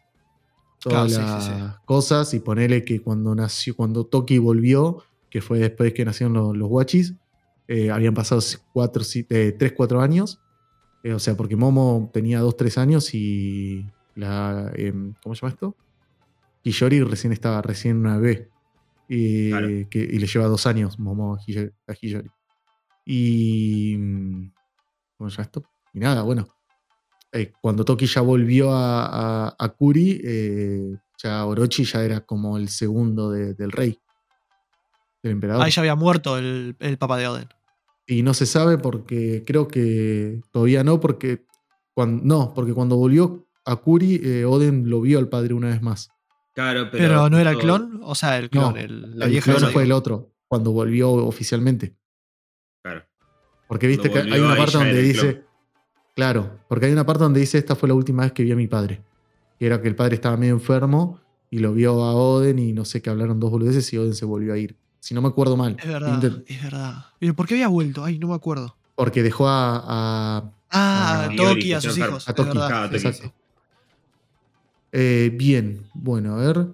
[0.80, 5.40] todas Claro, sí, las sí, cosas y ponerle que cuando nació, cuando Toki volvió, que
[5.42, 7.14] fue después que nacieron los, los Wachis,
[7.68, 8.40] eh, habían pasado
[8.92, 10.38] 3, 4 años.
[11.02, 13.84] Eh, o sea, porque Momo tenía 2, 3 años y
[14.16, 14.72] la.
[14.74, 15.76] em, ¿Cómo se llama esto?
[16.64, 18.50] Hiyori recién estaba recién una bebé.
[19.08, 19.68] Y, Claro.
[19.88, 22.28] que, y le lleva dos años Momo a Hiyo- a Hiyori.
[23.04, 23.96] Y.
[23.98, 24.52] mm,
[25.16, 25.62] ¿Cómo se llama esto?
[25.94, 26.46] Y nada, bueno.
[27.32, 32.56] eh, cuando Toki ya volvió a, a- a Kuri, eh, ya Orochi ya era como
[32.56, 34.00] el segundo de- del rey.
[35.22, 35.62] Del emperador.
[35.64, 37.48] Ahí ya había muerto el, el papá de Oden.
[38.06, 41.44] Y no se sabe porque creo que todavía no, porque
[41.94, 45.82] cuando, no, porque cuando volvió a Kuri, eh, Oden lo vio al padre una vez
[45.82, 46.10] más.
[46.54, 47.02] Claro, pero.
[47.04, 49.54] Pero, no era el clon, o sea, el clon, No, el- la el vieja.
[49.54, 51.94] clon fue el otro, cuando volvió oficialmente.
[52.82, 53.04] Claro.
[53.68, 55.32] Porque viste que hay una parte donde dice.
[55.34, 55.46] clon.
[56.14, 58.56] Claro, porque hay una parte donde dice: Esta fue la última vez que vi a
[58.56, 59.02] mi padre.
[59.58, 62.84] Que era que el padre estaba medio enfermo y lo vio a Oden y no
[62.84, 64.76] sé qué hablaron dos boludeces y Oden se volvió a ir.
[65.00, 65.76] Si no me acuerdo mal.
[65.78, 67.06] Es verdad, Inter- es verdad.
[67.18, 68.02] Pero ¿por qué había vuelto?
[68.04, 68.76] Ay, no me acuerdo.
[68.94, 72.26] Porque dejó a- a, Ah, Ah, a Toki, a sus hijos.
[72.28, 72.70] A es Toki, verdad.
[72.72, 73.32] Ah, Toki, Exacto.
[74.98, 76.68] Eh, bien, bueno, a ver.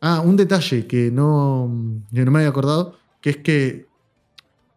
[0.00, 1.70] Ah, un detalle que no,
[2.10, 3.86] que no me había acordado, que es que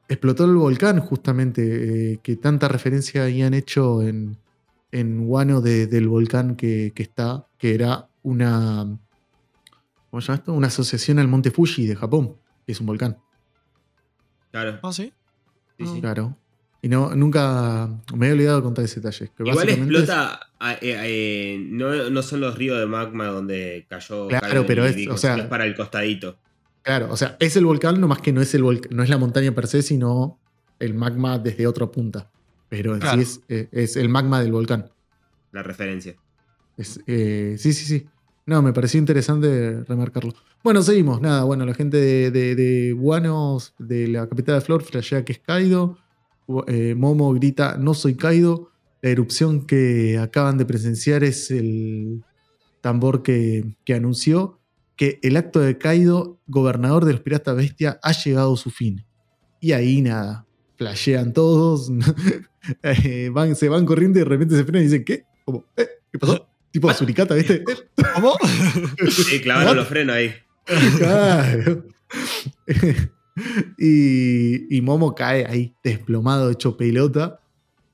[0.09, 4.37] explotó el volcán justamente, eh, que tanta referencia habían hecho en,
[4.91, 8.99] en Wano de- del volcán que, que está, que era una,
[10.09, 10.53] ¿cómo se llama esto?
[10.53, 13.17] Una asociación al monte Fuji de Japón, que es un volcán,
[14.51, 14.77] Claro.
[14.83, 15.11] Ah, sí.
[15.79, 16.01] sí, sí.
[16.01, 16.37] claro.
[16.83, 19.31] Y no, nunca me he olvidado de contar ese detalle.
[19.35, 20.39] que Igual es- explota.
[20.61, 24.27] eh, eh, no, no son los ríos de magma donde cayó.
[24.27, 26.37] Claro, pero es- o sea- es para el costadito.
[26.83, 29.17] Claro, o sea, es el volcán, nomás que no es, el volc- no es la
[29.17, 30.37] montaña per se, sino
[30.79, 32.29] el magma desde otra punta.
[32.67, 33.15] Pero en Claro.
[33.17, 34.91] sí es, eh, es el magma del volcán.
[35.53, 36.15] La referencia.
[37.07, 38.05] Eh, sí, sí, sí.
[38.45, 40.33] No, me pareció interesante remarcarlo.
[40.63, 41.21] Bueno, seguimos.
[41.21, 45.31] Nada, bueno, la gente de, de, de Guanos, de la capital de Flor, flashea que
[45.33, 45.97] es Kaido.
[46.67, 48.69] Eh, Momo grita, no soy Kaido.
[49.01, 52.23] La erupción que acaban de presenciar es el
[52.81, 54.59] tambor que, que anunció
[54.95, 59.03] que el acto de Kaido, gobernador de los piratas bestia, ha llegado a su fin.
[59.59, 60.45] Y ahí nada,
[60.77, 61.91] flashean todos,
[62.83, 65.23] eh, van, se van corriendo y de repente se frenan y dicen, ¿qué?
[65.45, 66.47] Como, "Eh, ¿Qué pasó?
[66.71, 67.55] Tipo suricata, ¿viste?
[67.55, 67.63] Eh,
[68.15, 68.35] ¿Cómo?
[69.09, 70.33] Sí, clavaron los frenos ahí.
[70.97, 71.85] Claro.
[73.77, 77.39] Y, y Momo cae ahí, desplomado, hecho pelota.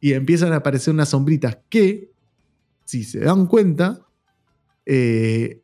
[0.02, 2.12] Y empiezan a aparecer unas sombritas que,
[2.86, 4.06] si se dan cuenta,
[4.86, 5.62] eh,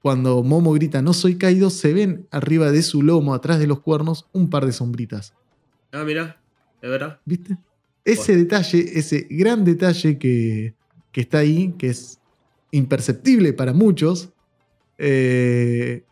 [0.00, 3.80] cuando Momo grita no soy caído, se ven arriba de su lomo, atrás de los
[3.80, 5.34] cuernos, un par de sombritas.
[5.92, 6.40] Ah, mira,
[6.80, 7.20] de verdad.
[7.24, 7.56] ¿Viste?
[8.04, 10.74] Ese detalle, ese gran detalle que,
[11.12, 12.18] que está ahí, que es
[12.72, 14.30] imperceptible para muchos,
[14.98, 16.04] eh,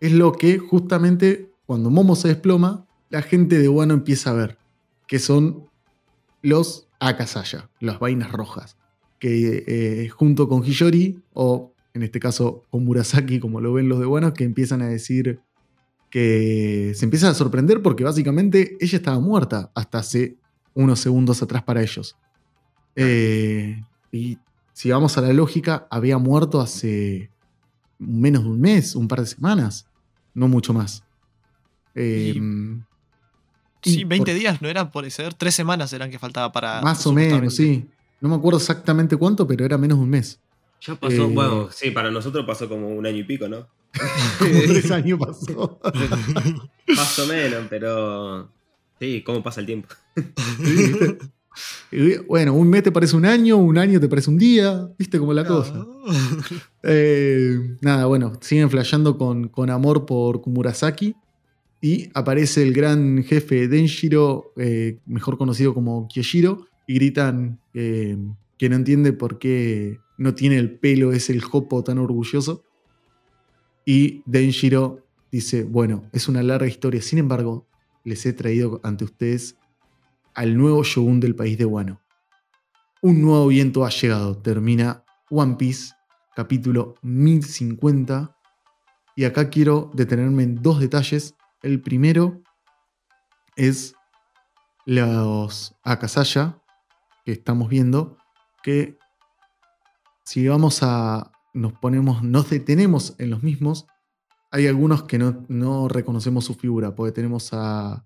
[0.00, 4.58] es lo que justamente cuando Momo se desploma, la gente de Wano empieza a ver,
[5.06, 5.68] que son
[6.42, 8.76] los Akasaya, las vainas rojas,
[9.18, 14.00] que eh, junto con Hiyori, o en este caso con Murasaki, como lo ven los
[14.00, 15.40] de Wano, que empiezan a decir
[16.10, 20.36] que se empiezan a sorprender porque básicamente ella estaba muerta hasta hace
[20.74, 22.16] unos segundos atrás para ellos.
[22.94, 24.38] Eh, y
[24.72, 27.30] si vamos a la lógica, había muerto hace
[27.98, 29.86] menos de un mes, un par de semanas,
[30.34, 31.04] no mucho más.
[31.94, 32.40] Eh,
[33.82, 35.34] sí, 20 días, ¿no eran por ser?
[35.34, 36.82] Tres semanas eran que faltaba para.
[36.82, 37.88] Más o menos, sí.
[38.20, 40.40] No me acuerdo exactamente cuánto, pero era menos de un mes.
[40.80, 43.66] Ya pasó, eh, bueno, sí, para nosotros pasó como un año y pico, ¿no?
[44.38, 45.80] Tres años pasó.
[46.88, 48.50] Más o menos, pero.
[48.98, 49.88] Sí, ¿cómo pasa el tiempo?
[52.26, 55.32] bueno, un mes te parece un año, un año te parece un día, viste cómo
[55.32, 55.86] la cosa.
[56.82, 61.14] Eh, nada, bueno, siguen flasheando con, con, amor por Kumurasaki.
[61.84, 68.16] Y aparece el gran jefe Denshiro, eh, mejor conocido como Kyoshiro, y gritan eh,
[68.56, 72.64] que no entiende por qué no tiene el pelo ese el jopo tan orgulloso.
[73.84, 77.66] Y Denshiro dice, bueno, es una larga historia, sin embargo,
[78.02, 79.56] les he traído ante ustedes
[80.32, 82.00] al nuevo shogun del país de Wano.
[83.02, 85.92] Un nuevo viento ha llegado, termina One Piece,
[86.34, 88.34] capítulo 1050.
[89.16, 91.34] Y acá quiero detenerme en dos detalles.
[91.64, 92.42] El primero
[93.56, 93.94] es
[94.84, 96.58] los Akasaya
[97.24, 98.18] que estamos viendo,
[98.62, 98.98] que
[100.26, 103.86] si vamos a, nos ponemos, nos detenemos en los mismos,
[104.50, 108.04] hay algunos que no, reconocemos su figura, porque tenemos a,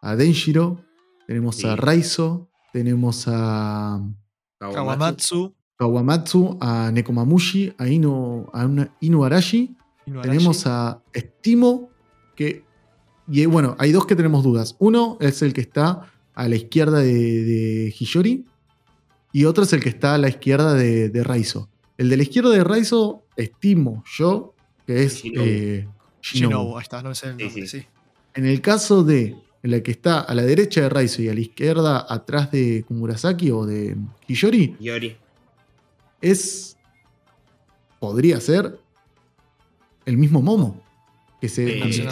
[0.00, 0.82] a Denshiro,
[1.26, 4.00] tenemos a Raizo, tenemos a
[4.60, 8.66] Kawamatsu, Kawamatsu a Nekomamushi, a, Inu, a
[9.00, 9.76] Inuarashi.
[10.22, 11.90] Tenemos a Estimo,
[12.34, 12.66] que.
[13.30, 14.76] Y bueno, hay dos que tenemos dudas.
[14.78, 17.12] Uno es el que está a la izquierda de,
[17.44, 18.44] de Hiyori.
[19.32, 21.68] Y otro es el que está a la izquierda de, de Raizo.
[21.98, 24.54] El de la izquierda de Raizo, estimo yo,
[24.86, 25.44] que es Shinobu.
[25.44, 27.84] Eh, ahí está, no sé el nombre, sí.
[28.34, 31.34] En el caso de en la que está a la derecha de Raizo y a
[31.34, 33.96] la izquierda atrás de Kumurasaki o de
[34.28, 35.16] Hiyori, Yori.
[36.20, 36.76] es.
[37.98, 38.78] podría ser
[40.06, 40.80] el mismo Momo
[41.40, 42.08] que se Sí.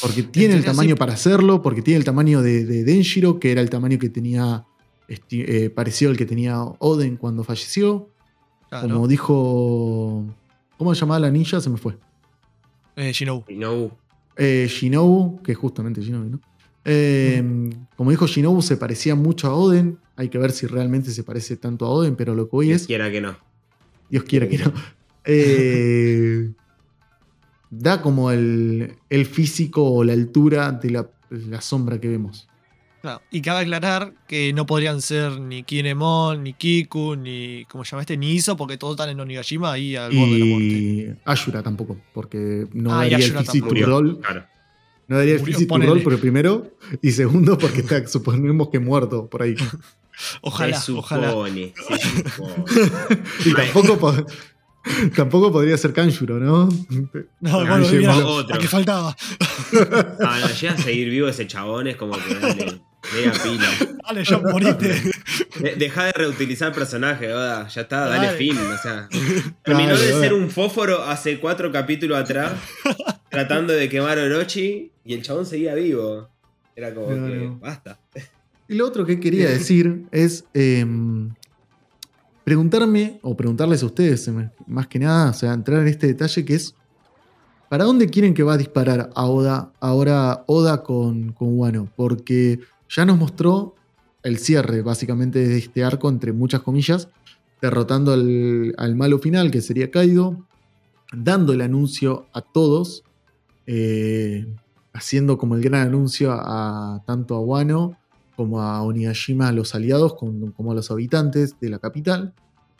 [0.00, 0.98] Porque tiene el tamaño sí.
[0.98, 4.64] para hacerlo, porque tiene el tamaño de, de Denshiro, que era el tamaño que tenía.
[5.08, 8.08] eh, parecido al que tenía Oden cuando falleció.
[8.68, 8.88] Claro.
[8.88, 10.24] Como dijo.
[10.78, 11.60] ¿Cómo se llamaba la ninja?
[11.60, 11.98] Se me fue.
[12.96, 13.44] Eh, Shinobu.
[13.48, 13.90] Shinobu.
[14.36, 16.40] Eh, Shinobu, que es justamente Shinobu, ¿no?
[16.84, 19.98] Eh, Como dijo Shinobu, se parecía mucho a Oden.
[20.16, 22.80] Hay que ver si realmente se parece tanto a Oden, pero lo que hoy Dios
[22.82, 22.86] es.
[22.86, 23.36] quiera que no.
[24.08, 24.72] Dios quiera que no.
[25.24, 26.50] Eh,
[27.70, 32.46] da como el, el físico o la altura de la, la sombra que vemos.
[33.00, 37.64] Claro, Y cabe aclarar que no podrían ser ni Kinemon, ni Kiku, ni.
[37.70, 38.18] ¿Cómo se llama este?
[38.18, 40.66] Ni Iso, porque todos están en Onigashima ahí al borde de la muerte.
[40.68, 44.20] Y Ashura tampoco, porque no Ah, y daría el físico roll.
[44.20, 44.44] Claro.
[45.08, 46.76] No daría el físico roll, pero primero.
[47.00, 49.54] Y segundo, porque está, suponemos que muerto por ahí.
[50.42, 51.30] Ojalá, se ojalá.
[51.30, 52.64] supone, se supone.
[53.46, 54.26] Y tampoco, po-
[55.16, 56.68] tampoco podría ser Kanjuro, ¿no?
[57.40, 58.54] No, bueno, llegó mira, otro.
[58.54, 59.16] ¿a qué faltaba?
[60.24, 62.80] Ah, no, llega a seguir vivo ese chabón, es como que dale,
[63.14, 63.68] media pila.
[64.06, 64.88] Dale, ya moriste.
[65.60, 67.68] De- Deja de reutilizar personajes, Oda.
[67.68, 68.38] Ya está, dale, Dale.
[68.38, 68.56] fin.
[68.58, 69.08] O sea,
[69.64, 72.52] terminó de ser un fósforo hace cuatro capítulos atrás,
[73.30, 76.28] tratando de quemar a Orochi, y el chabón seguía vivo.
[76.74, 77.58] Era como No, que, no.
[77.58, 77.98] basta.
[78.68, 81.34] Y lo otro que quería decir es em,
[82.50, 86.44] preguntarme, o preguntarles a ustedes, em, más que nada, o sea, entrar en este detalle
[86.44, 86.74] que es,
[87.68, 91.88] ¿para dónde quieren que va a disparar a Oda, ahora Oda con, con Wano?
[91.94, 93.76] Porque ya nos mostró
[94.24, 97.08] el cierre, básicamente, de este arco, entre muchas comillas,
[97.62, 100.44] derrotando al, al malo final, que sería Kaido,
[101.12, 103.04] dando el anuncio a todos,
[103.68, 104.44] eh,
[104.92, 107.96] haciendo como el gran anuncio a, tanto a Wano
[108.40, 112.32] como a Onigashima, a los aliados, como, como a los habitantes de la capital.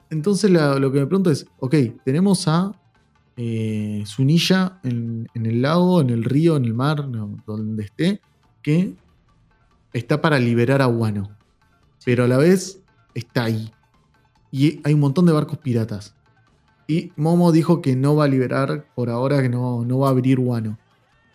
[0.09, 2.73] Entonces la- lo que me pregunto es, ok, tenemos a
[3.37, 8.23] eh, Sunilla en, en el lago, en el río, en el mar, no, donde esté,
[8.63, 8.95] que
[9.93, 11.29] está para liberar a Wano.
[12.07, 12.81] Pero a la vez
[13.15, 13.71] está ahí.
[14.51, 16.15] Y hay un montón de barcos piratas.
[16.89, 20.13] Y Momo dijo que no va a liberar por ahora, que no, no va a
[20.13, 20.79] abrir Wano.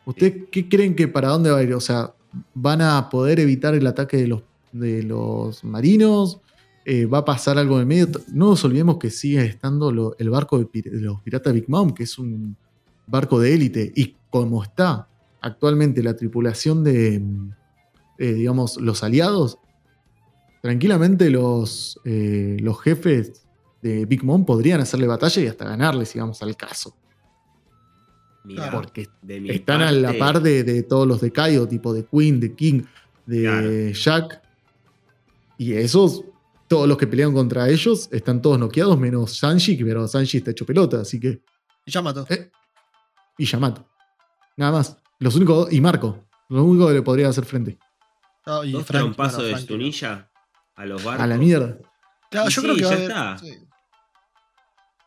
[0.04, 1.76] ¿Ustedes qué creen que para dónde va a ir?
[1.76, 2.15] O sea,
[2.54, 6.40] ¿van a poder evitar el ataque de los, de los marinos?
[6.86, 8.08] Eh, ¿Va a pasar algo en medio?
[8.32, 10.70] No nos olvidemos que sigue estando el barco de,
[11.02, 12.56] los piratas Big Mom, que es un
[13.08, 13.92] barco de élite.
[13.96, 15.08] Y como está
[15.42, 17.22] actualmente la tripulación de,
[18.18, 19.58] eh, digamos, los aliados,
[20.62, 23.46] tranquilamente los, eh, los jefes
[23.82, 26.96] de Big Mom podrían hacerle batalla y hasta ganarle, digamos, al caso.
[28.46, 31.94] Mira, Porque de mi están a la par de, de todos los de Kaido, tipo
[31.94, 32.84] de Queen, de King,
[33.26, 33.70] de Claro.
[33.92, 34.42] Jack.
[35.58, 36.24] Y esos,
[36.68, 40.66] todos los que pelean contra ellos, están todos noqueados, menos Sanji, pero Sanji está hecho
[40.66, 41.42] pelota, así que.
[41.86, 42.26] Yamato.
[42.30, 42.52] eh,
[43.38, 43.88] y Yamato.
[44.58, 44.98] Nada más.
[45.20, 45.72] Los únicos.
[45.72, 46.26] Y Marco.
[46.50, 47.78] Lo único que le podría hacer frente.
[48.46, 49.54] Ah, y Frank- trompazos bueno, de
[50.76, 51.24] a los barcos.
[51.24, 51.78] A la mierda.
[52.30, 53.38] Claro, Y yo sí, creo que va a ya haber- está.
[53.40, 53.58] Sí.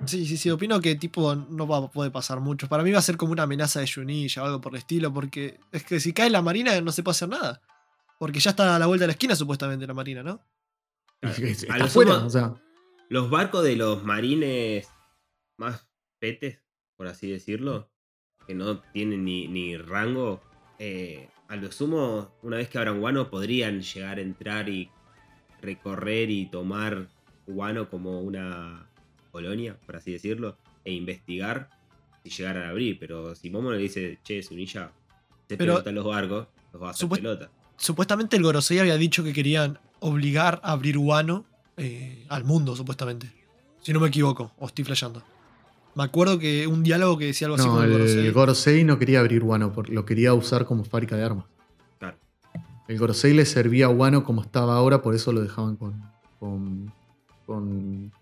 [0.05, 2.69] Sí, sí, sí, opino que tipo no va a poder pasar mucho.
[2.69, 5.13] Para mí va a ser como una amenaza de Junilla o algo por el estilo,
[5.13, 7.61] porque es que si cae la marina no se puede hacer nada.
[8.19, 10.41] Porque ya está a la vuelta de la esquina supuestamente la marina, ¿no?
[11.21, 11.37] Claro.
[11.47, 11.87] Está A lo
[12.27, 12.55] O sea.
[13.09, 14.89] Los barcos de los marines
[15.57, 15.87] más
[16.19, 16.61] petes,
[16.97, 17.91] por así decirlo,
[18.47, 20.43] que no tienen ni, ni rango,
[20.79, 24.91] eh, a lo sumo, una vez que abran Guano, podrían llegar a entrar y
[25.61, 27.09] recorrer y tomar
[27.47, 28.88] Guano como una
[29.31, 31.71] colonia, por así decirlo, e investigar
[32.23, 32.99] si llegaran a abrir.
[32.99, 34.91] Pero si Momo le dice, che, Sunilla,
[35.49, 37.51] se Pero- pelota los barcos, los va a hacer pelota.
[37.77, 41.45] Supuestamente el Gorosei había dicho que querían obligar a abrir Wano
[41.77, 43.33] eh, al mundo, supuestamente.
[43.81, 45.23] Si no me equivoco, o estoy flasheando.
[45.95, 48.27] Me acuerdo que un diálogo que decía algo así No, con el Gorosei.
[48.27, 51.45] el Gorosei no quería abrir Wano, por- lo quería usar como fábrica de armas.
[51.99, 52.17] Claro.
[52.89, 56.03] El Gorosei le servía a Wano como estaba ahora, por eso lo dejaban con.
[56.41, 56.93] con.
[57.47, 58.13] con,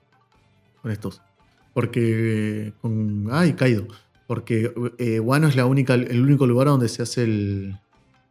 [0.86, 1.20] con estos.
[1.74, 2.72] Porque.
[2.80, 3.26] con.
[3.32, 3.88] Ay, Kaido.
[4.28, 7.76] Porque eh, Wano es la única, el único lugar donde se hace el.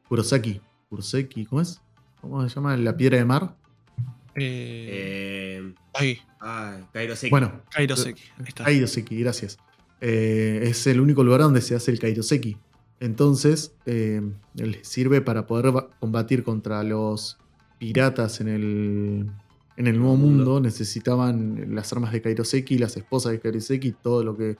[0.08, 0.62] Kurosaki.
[0.90, 1.82] Kuroseki, ¿cómo es?
[2.22, 2.78] ¿Cómo se llama?
[2.78, 3.56] La piedra de mar.
[4.36, 7.30] Eh, Eh, ahí, ay, Kairoseki.
[7.30, 8.22] Bueno, Kairoseki.
[8.40, 8.64] Ahí está.
[8.64, 9.58] Kairoseki, gracias.
[10.00, 12.58] Eh, es el único lugar donde se hace el Kairoseki.
[13.02, 14.22] Entonces, eh,
[14.54, 17.38] les sirve para poder ba- combatir contra los
[17.80, 19.30] piratas en el,
[19.78, 20.46] en el Nuevo Mundo.
[20.46, 20.60] Mundo.
[20.62, 24.58] Necesitaban las armas de Kairoseki, las esposas de Kairoseki, todo lo que,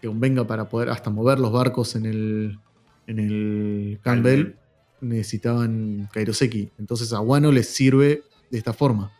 [0.00, 2.58] que convenga para poder hasta mover los barcos en el,
[3.06, 4.56] en el Campbell.
[5.00, 6.70] Necesitaban Kairoseki.
[6.78, 9.12] Entonces, a Wano les sirve de esta forma.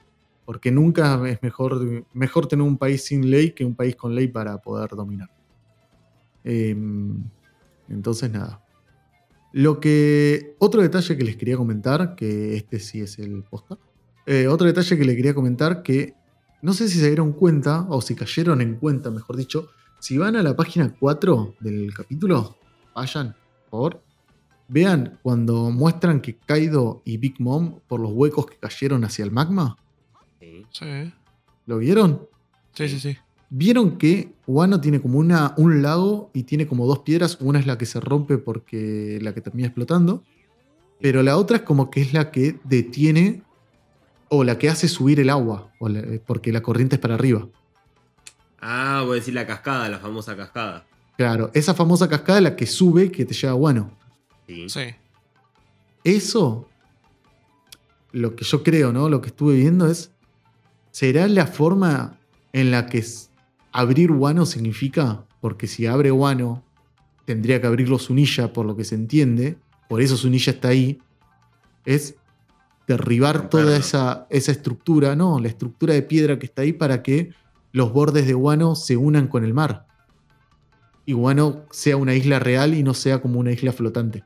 [0.44, 4.28] Porque nunca es mejor, mejor tener un país sin ley que un país con ley
[4.28, 5.28] para poder dominar.
[6.44, 7.24] Em,
[7.88, 8.62] entonces, nada.
[9.52, 10.54] Lo que.
[10.58, 13.78] Otro detalle que les quería comentar, que este sí es el posta.
[14.26, 16.14] Eh, otro detalle que les quería comentar, que
[16.62, 19.68] no sé si se dieron cuenta, o si cayeron en cuenta, mejor dicho.
[19.98, 22.56] Si van a la página 4 del capítulo,
[22.94, 24.02] vayan, por favor.
[24.68, 29.30] Vean cuando muestran que Kaido y Big Mom, por los huecos que cayeron hacia el
[29.30, 29.76] magma,
[30.40, 30.66] Sí.
[30.70, 31.12] Sí,
[31.66, 32.28] ¿lo vieron?
[32.72, 33.00] sí, sí.
[33.00, 33.16] sí.
[33.48, 37.38] Vieron que Wano tiene como una, un lago y tiene como dos piedras.
[37.40, 40.24] Una es la que se rompe porque la que termina explotando.
[41.00, 43.42] Pero la otra es como que es la que detiene
[44.28, 45.70] o la que hace subir el agua.
[45.78, 47.46] o la- porque la corriente es para arriba.
[48.60, 50.86] Ah, voy a decir la cascada, la famosa cascada.
[51.16, 53.90] Claro, esa famosa cascada es la que sube que te lleva a Wano.
[54.46, 54.68] Sí.
[54.68, 54.80] Sí.
[56.04, 56.68] Eso,
[58.12, 59.08] lo que yo creo, ¿no?
[59.08, 60.12] Lo que estuve viendo es.
[60.90, 62.18] ¿Será la forma
[62.52, 63.04] en la que
[63.72, 65.24] abrir Wano significa?
[65.42, 66.64] Porque si abre Wano,
[67.26, 69.58] tendría que abrirlo Sunilla, por lo que se entiende.
[69.88, 70.98] Por eso Sunilla está ahí.
[71.84, 72.14] Es
[72.86, 73.66] derribar Romperlo.
[73.66, 75.38] toda esa, esa estructura, ¿no?
[75.40, 77.32] La estructura de piedra que está ahí para que
[77.72, 79.86] los bordes de Wano se unan con el mar.
[81.04, 84.24] Y Wano sea una isla real y no sea como una isla flotante.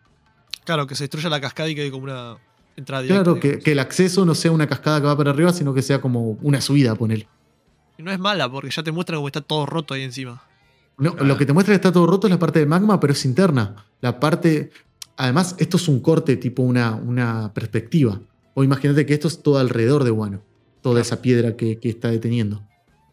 [0.64, 2.36] Claro, que se destruya la cascada y quede como una
[2.76, 3.24] entrada directa.
[3.24, 5.82] Claro, que, que el acceso no sea una cascada que va para arriba, sino que
[5.82, 7.28] sea como una subida, ponele.
[7.98, 10.42] Y no es mala, porque ya te muestra como está todo roto ahí encima.
[10.96, 11.26] No, Claro.
[11.26, 13.24] Lo que te muestra que está todo roto es la parte del magma, pero es
[13.24, 13.84] interna.
[14.00, 14.70] La parte.
[15.16, 18.20] Además, esto es un corte, tipo una, una perspectiva.
[18.60, 20.42] O imagínate que esto es todo alrededor de Wano.
[20.82, 21.00] Toda Claro.
[21.00, 22.62] esa piedra que, que está deteniendo.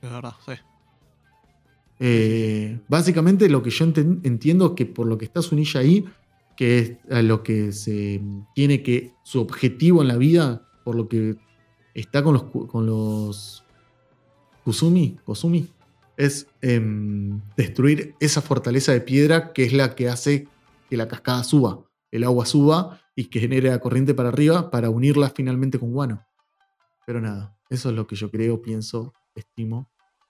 [0.01, 0.51] Es verdad, sí.
[1.99, 6.03] Eh, básicamente, lo que yo entiendo que por lo que está Sunilla ahí,
[6.57, 8.21] que es a lo que se
[8.55, 9.13] tiene que.
[9.23, 11.37] Su objetivo en la vida, por lo que
[11.93, 13.63] está con los, con los
[14.65, 15.69] Kusumi, Kosumi,
[16.17, 20.47] es em, destruir esa fortaleza de piedra que es la que hace
[20.89, 24.89] que la cascada suba, el agua suba y que genere la corriente para arriba para
[24.89, 26.25] unirla finalmente con Wano.
[27.05, 29.89] Pero nada, eso es lo que yo creo, pienso, estimo.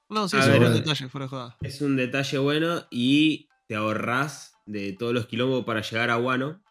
[0.09, 0.69] No, sí, A es un eh.
[0.69, 1.57] detalle, fuera de joda.
[1.61, 6.61] Es un detalle bueno y te ahorrás de todos los quilombos para llegar a Guano.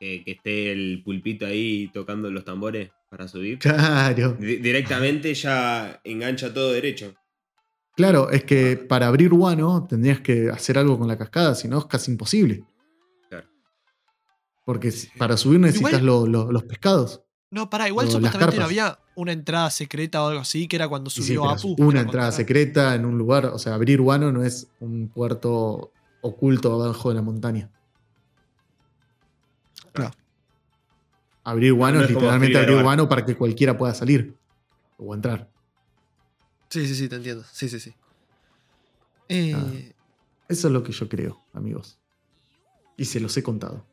[0.00, 3.60] Que, que esté el pulpito ahí tocando los tambores para subir.
[3.60, 4.32] Claro.
[4.32, 7.14] Di- directamente ya engancha todo derecho.
[7.96, 11.78] Claro, es que para abrir Wano tendrías que hacer algo con la cascada, si no
[11.78, 12.64] es casi imposible.
[14.64, 17.22] Porque para subir necesitas lo- lo- los pescados.
[17.50, 21.08] No, pará, igual supuestamente no había una entrada secreta o algo así, que era cuando
[21.10, 21.76] sí, subió pero Apu.
[21.84, 23.46] una entrada contra- secreta en un lugar.
[23.46, 25.92] O sea, abrir Wano no es un puerto
[26.22, 27.70] oculto abajo de la montaña.
[29.92, 30.14] Claro.
[31.44, 32.82] Abrir Wano No es literalmente abrir.
[32.82, 34.34] Wano para que cualquiera pueda salir
[34.96, 35.48] o entrar.
[36.70, 37.44] Sí, sí, sí, te entiendo.
[37.52, 37.94] Sí, sí, sí.
[39.28, 39.64] Eh, Ah.
[40.48, 41.98] Eso es lo que yo creo, amigos.
[42.96, 43.86] Y se los he contado.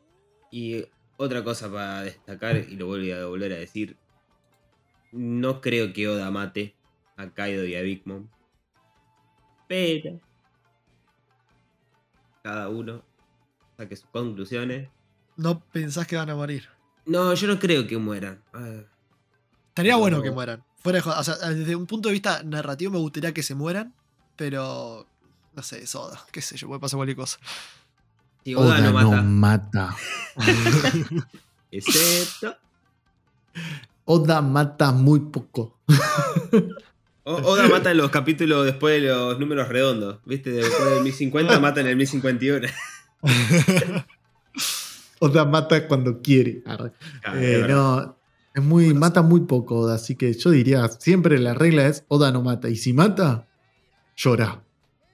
[0.51, 0.85] Y
[1.17, 3.97] otra cosa para destacar, y lo vuelvo a volver a decir,
[5.11, 6.75] no creo que Oda mate
[7.17, 8.27] a Kaido y a Big Mom.
[9.67, 10.19] Pero
[12.43, 13.03] cada uno
[13.77, 14.89] saque sus conclusiones.
[15.37, 16.67] no pensás que van a morir.
[17.05, 18.43] No, yo no creo que mueran.
[18.53, 18.81] Ah,
[19.69, 19.99] Estaría No.
[19.99, 20.63] bueno que mueran.
[20.77, 23.55] Fuera de joda, o sea, desde un punto de vista narrativo me gustaría que se
[23.55, 23.93] mueran,
[24.35, 25.07] pero
[25.53, 27.37] no sé, es Oda, qué sé yo, puede pasar cualquier cosa.
[28.55, 29.95] Oda, no mata, mata.
[31.71, 32.55] excepto.
[34.05, 35.79] Oda mata muy poco.
[37.23, 40.19] O- Oda mata en los capítulos después de los números redondos.
[40.25, 40.51] ¿Viste?
[40.51, 42.67] Después del 1050 mata en el 1051.
[45.19, 46.63] Oda mata cuando quiere.
[47.35, 48.17] Eh, no,
[48.55, 52.03] es muy, Bueno, mata muy poco Oda, así que yo diría, siempre la regla es
[52.07, 52.69] Oda no mata.
[52.69, 53.47] Y si mata,
[54.15, 54.63] llora,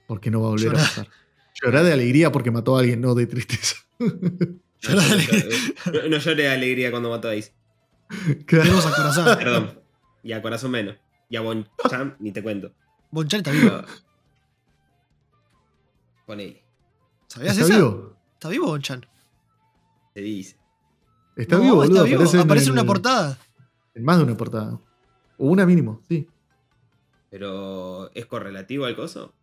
[0.07, 1.07] porque no va a volver a pasar.
[1.61, 3.77] Llorá de alegría porque mató a alguien, no de tristeza.
[4.87, 7.51] No, no, no, no lloré de alegría cuando mató a Ace.
[8.45, 9.37] Tenemos a Corazón.
[9.37, 9.79] Perdón.
[10.21, 10.95] Y a Corazón menos.
[11.29, 12.71] Y a Bonchan ni te cuento.
[13.09, 13.69] Bonchan está vivo.
[13.71, 13.85] Pero-
[16.27, 16.63] Ponele.
[17.27, 17.75] ¿Sabías ¿Está eso?
[17.85, 18.17] vivo?
[18.33, 19.05] ¿Está vivo Bonchan?
[20.13, 20.57] Se dice.
[21.35, 21.93] Está No, vivo, boludo.
[21.95, 22.15] está vivo.
[22.21, 23.37] Aparece, Aparece en el- una portada.
[23.95, 24.79] En más de una portada.
[25.37, 26.27] O una mínimo, sí.
[27.29, 29.33] Pero ¿es correlativo al coso?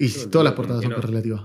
[0.00, 1.42] Y Sí, todas las portadas son correlativas.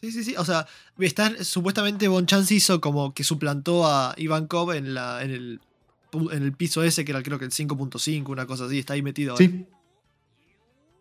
[0.00, 0.34] Sí, sí, sí.
[0.36, 0.66] O sea,
[0.98, 5.60] está, supuestamente Bonchan se hizo como que suplantó a Ivankov en, la, en, el,
[6.32, 8.78] en el piso ese, que era creo que el 5.5, una cosa así.
[8.78, 9.36] Está ahí metido.
[9.36, 9.66] Sí.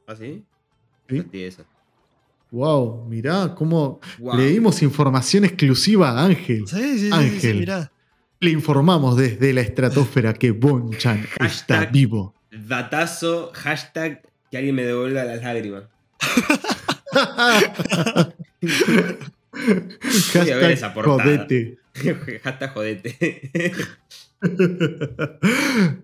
[0.08, 0.44] ¿Ah, sí?
[1.10, 1.24] Sí.
[2.52, 4.38] Wow, mirá cómo Wow.
[4.38, 6.68] le dimos información exclusiva a Ángel.
[6.68, 7.40] Sí, sí, sí, sí, Ángel.
[7.42, 7.92] sí, mirá.
[8.40, 12.34] Le informamos desde la estratosfera que Bonchan está Hashtag- vivo.
[12.52, 15.84] Datazo, hashtag, que alguien me devuelva las lágrimas.
[20.34, 21.24] Voy a ver esa portada.
[21.24, 21.78] jodete.
[22.44, 23.72] hashtag jodete.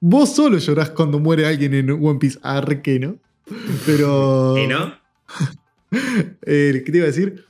[0.00, 2.38] Vos solo llorás cuando muere alguien en One Piece.
[2.42, 3.18] Arque, ¿no?
[3.86, 4.56] Pero.
[4.62, 4.94] ¿Y no?
[6.44, 7.44] Eh, ¿Qué te iba a decir?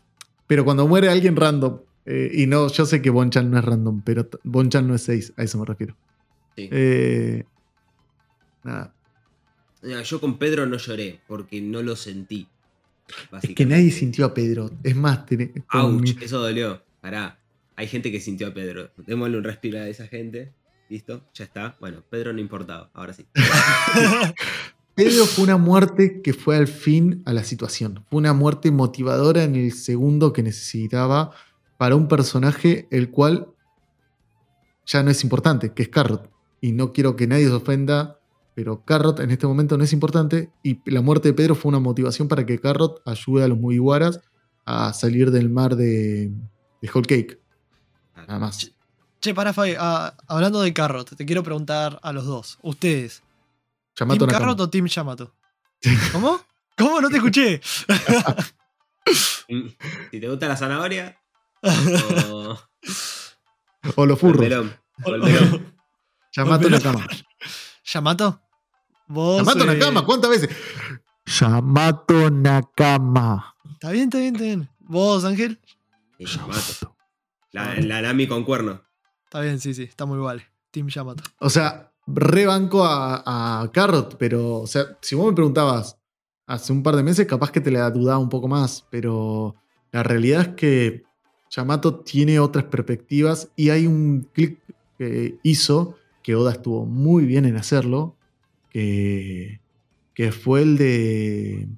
[0.47, 1.81] Pero cuando muere alguien random.
[2.05, 5.35] eh, y no, yo sé que Bonchan no es random, pero Bonchan no es 6,
[5.37, 5.97] a eso me refiero.
[6.57, 6.69] Sí.
[6.71, 7.45] Eh,
[8.65, 8.93] nada.
[10.05, 12.47] Yo con Pedro no lloré porque no lo sentí.
[13.43, 14.71] Es que nadie sintió a Pedro.
[14.83, 15.21] Es más,
[16.21, 16.83] eso dolió.
[17.01, 17.39] Pará.
[17.77, 18.91] Hay gente que sintió a Pedro.
[18.97, 20.53] Démosle un respiro a esa gente.
[20.89, 21.25] ¿Listo?
[21.35, 21.77] Ya está.
[21.81, 22.91] Bueno, Pedro no importaba.
[22.95, 23.27] Ahora sí.
[24.95, 28.05] Pedro fue una muerte que fue al fin a la situación.
[28.11, 31.31] Fue una muerte motivadora en el segundo que necesitaba
[31.79, 33.49] para un personaje el cual
[34.85, 36.31] ya no es importante, que es Carrot.
[36.61, 38.21] Y no quiero que nadie se ofenda,
[38.55, 40.51] pero Carrot en este momento no es importante.
[40.63, 44.21] Y la muerte de Pedro fue una motivación para que Carrot ayude a los Mugiwaras
[44.65, 46.31] a salir del mar de,
[46.81, 47.41] de Whole Cake.
[48.15, 48.73] Nada más.
[49.21, 52.59] Che, para Fabi, ah, hablando de Carrot, te quiero preguntar a los dos.
[52.63, 53.23] Ustedes,
[53.97, 54.47] Yamato ¿Team Nakama.
[54.47, 55.35] Carrot o Team Yamato?
[56.13, 56.41] ¿Cómo?
[56.77, 57.01] ¿Cómo?
[57.01, 57.61] No te escuché.
[60.11, 61.19] Si te gusta la zanahoria.
[62.31, 62.57] O,
[63.97, 64.49] O los o el furros.
[66.33, 66.71] Yamato.
[66.71, 67.07] Nakama.
[67.85, 68.41] ¿Yamato?
[69.13, 69.39] Vos.
[69.39, 70.51] Yamato eh, Nakama, ¿cuántas veces?
[71.27, 73.55] Yamato Nakama.
[73.73, 74.71] Está bien, está bien, está bien.
[74.81, 75.61] ¿Vos, Ángel?
[76.19, 76.97] Yamato.
[77.51, 78.81] La, la Nami con cuerno.
[79.25, 80.47] Está bien, sí, sí, está muy vale.
[80.71, 81.25] Team Yamato.
[81.41, 85.99] O sea, rebanco a, a Carrot, pero, o sea, si vos me preguntabas
[86.47, 89.57] hace un par de meses, capaz que te la dudaba un poco más, pero
[89.91, 91.05] la realidad es que
[91.51, 94.59] Yamato tiene otras perspectivas y hay un clic
[94.97, 98.17] que hizo que Oda estuvo muy bien en hacerlo,
[98.73, 99.61] que,
[100.15, 101.69] que fue el de...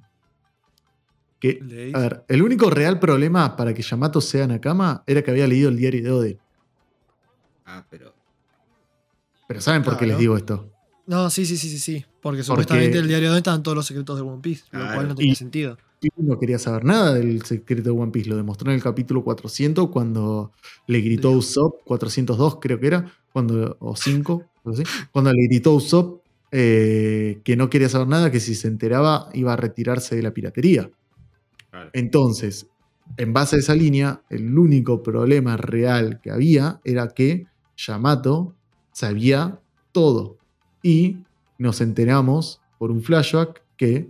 [1.39, 5.21] Que, El de a ver, el único real problema para que Yamato sea Nakama era
[5.21, 6.39] que había leído el diario de Oden.
[7.65, 8.13] Ah, pero.
[9.47, 10.71] Pero ¿saben por qué les digo esto?
[11.07, 12.05] No, sí, sí, sí, sí, sí.
[12.21, 15.15] Porque supuestamente el diario donde estaban todos los secretos de One Piece, lo cual no
[15.15, 15.77] tenía Y- sentido.
[16.17, 18.29] No quería saber nada del secreto de One Piece.
[18.29, 20.51] Lo demostró en el capítulo 400 cuando
[20.87, 21.31] le gritó.
[21.31, 26.21] Usopp, 402 creo que era, cuando, o 5, algo así, cuando le gritó Usopp
[26.57, 30.31] eh, que no quería saber nada, que si se enteraba iba a retirarse de la
[30.31, 30.89] piratería.
[31.91, 32.67] Entonces,
[33.17, 38.55] en base a esa línea, el único problema real que había era que Yamato
[38.93, 39.59] sabía
[39.91, 40.37] todo.
[40.81, 41.17] Y
[41.57, 44.09] nos enteramos por un flashback que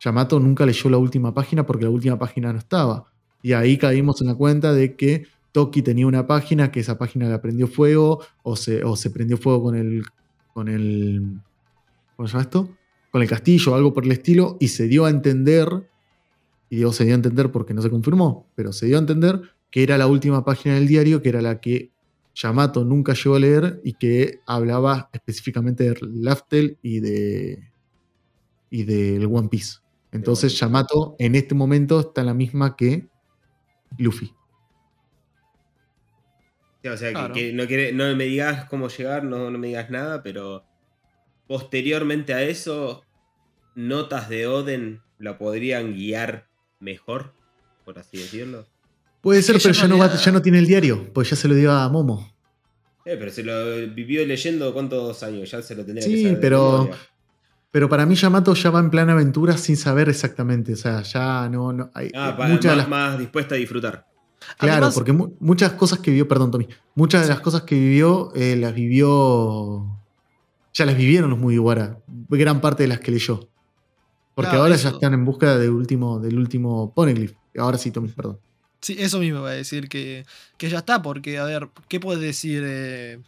[0.00, 3.06] Yamato nunca leyó la última página porque la última página no estaba.
[3.40, 7.28] Y ahí caímos en la cuenta de que Toki tenía una página, que esa página
[7.30, 10.02] la prendió fuego, o se, o se prendió fuego con el.
[10.52, 11.40] con el.
[12.16, 12.76] ¿Cómo se llama esto?
[13.10, 15.68] Con el castillo o algo por el estilo, y se dio a entender,
[16.70, 19.40] y digo se dio a entender porque no se confirmó, pero se dio a entender
[19.70, 21.90] que era la última página del diario, que era la que
[22.34, 27.70] Yamato nunca llegó a leer y que hablaba específicamente de Laftel y de.
[28.70, 29.78] y del One Piece.
[30.12, 33.08] Entonces Yamato en este momento está en la misma que
[33.98, 34.32] Luffy.
[36.90, 37.34] o sea, Claro.
[37.34, 40.64] que, que no, quiere- no me digas cómo llegar, no, no me digas nada, pero
[41.46, 43.02] posteriormente a eso,
[43.74, 46.46] notas de Oden la podrían guiar
[46.80, 47.32] mejor,
[47.84, 48.66] por así decirlo.
[49.20, 51.48] Puede ser, que pero ya no, va- ya no tiene el diario, pues ya se
[51.48, 52.32] lo dio a Momo.
[53.04, 56.36] Eh, pero se lo vivió leyendo cuántos años, ya se lo tendría que Sí, saber
[56.36, 56.90] de pero-.
[57.72, 60.72] Pero para mí Yamato ya va en plan aventura sin saber exactamente.
[60.72, 61.72] O sea, ya no.
[61.74, 64.06] no hay, Ah, eh, para, muchas más, las- más dispuesta a disfrutar.
[64.56, 67.32] claro, Además- porque mu- muchas cosas que vivió, perdón, Tommy, muchas de Sí.
[67.32, 69.95] las cosas que vivió eh, las vivió.
[70.76, 71.98] Ya las vivieron los Mugiwara.
[72.28, 73.48] Gran parte de las que leyó.
[74.34, 74.90] Porque Claro, ahora eso.
[74.90, 77.32] ya están en busca del último, del último Poneglyph.
[77.56, 78.38] Ahora sí, Tommy, perdón.
[78.82, 80.26] Sí, eso mismo va a decir que,
[80.58, 83.18] que ya está, porque, a ver, ¿qué puede decir eh,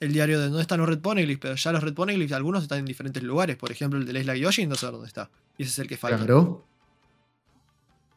[0.00, 1.40] el diario de dónde están los Red Poneglyphs?
[1.40, 3.56] Pero ya los Red Poneglyphs, algunos están en diferentes lugares.
[3.56, 5.30] Por ejemplo, el de la Isla Yoshi, no sé dónde está.
[5.56, 6.18] Y ese es el que falta.
[6.18, 6.66] Claro.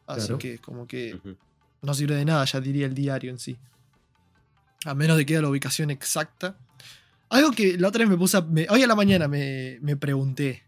[0.08, 0.38] Así claro.
[0.38, 1.20] que, como que
[1.80, 3.56] no sirve de nada, ya diría el diario en sí.
[4.84, 6.56] A menos de que haya la ubicación exacta.
[7.34, 8.36] Algo que la otra vez me puse.
[8.36, 10.62] a- hoy a la mañana me, me pregunté.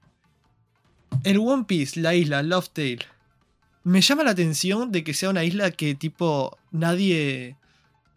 [1.23, 2.99] El One Piece, la isla, Love Tale.
[3.85, 7.57] Me llama la atención de que sea una isla que tipo nadie.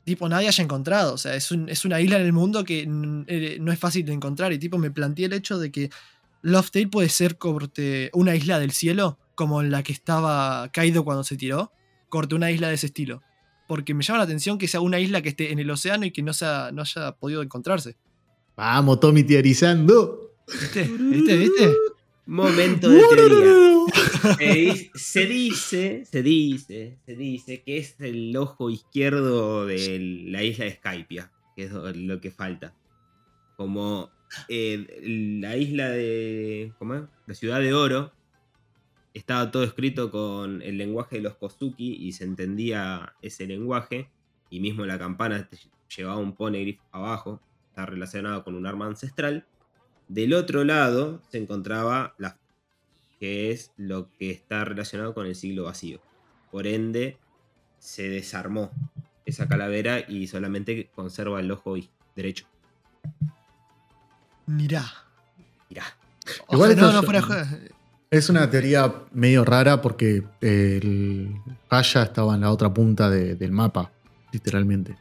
[0.04, 1.14] Tipo nadie haya encontrado.
[1.14, 2.88] O sea, es, es una isla en el mundo que
[3.28, 4.52] eh, no es fácil de encontrar.
[4.52, 5.92] Y tipo me planteé el hecho de que
[6.42, 9.20] Love Tale puede ser corte, una isla del cielo.
[9.36, 11.72] Como la que estaba Kaido cuando se tiró.
[12.10, 13.22] Corte una isla de ese estilo.
[13.68, 16.12] Porque me llama la atención que sea una isla que esté en el océano y
[16.12, 17.96] que no, sea, no haya podido encontrarse.
[18.60, 20.34] Vamos, Tommy teorizando.
[20.46, 20.84] ¿Viste?
[20.84, 21.38] ¿Viste?
[21.38, 21.74] ¿Viste?
[22.26, 23.54] Momento de teoría.
[24.38, 30.44] Se di- se dice, se dice, se dice que es el ojo izquierdo de la
[30.44, 32.76] isla de Skypia, que es lo que falta.
[33.56, 34.10] Como
[34.50, 36.74] eh, la isla de.
[36.80, 37.02] ¿Cómo es?
[37.28, 38.12] La ciudad de Oro.
[39.14, 44.10] Estaba todo escrito con el lenguaje de los Kozuki y se entendía ese lenguaje.
[44.50, 45.48] Y mismo la campana
[45.96, 47.40] llevaba un poneglyph abajo.
[47.80, 49.46] Está relacionado con un arma ancestral.
[50.10, 52.36] Del otro lado se encontraba la
[53.22, 56.02] que es lo que está relacionado con el siglo vacío.
[56.52, 57.18] Por ende,
[57.80, 58.70] se desarmó
[59.26, 61.76] esa calavera y solamente conserva el ojo
[62.18, 62.48] derecho.
[64.46, 64.84] Mirá.
[65.70, 65.84] Mirá.
[66.52, 67.22] Igual no, no fuera.
[68.12, 71.34] Es una teoría medio rara porque el
[71.70, 73.90] Haya estaba en la otra punta de- del mapa,
[74.34, 74.98] literalmente.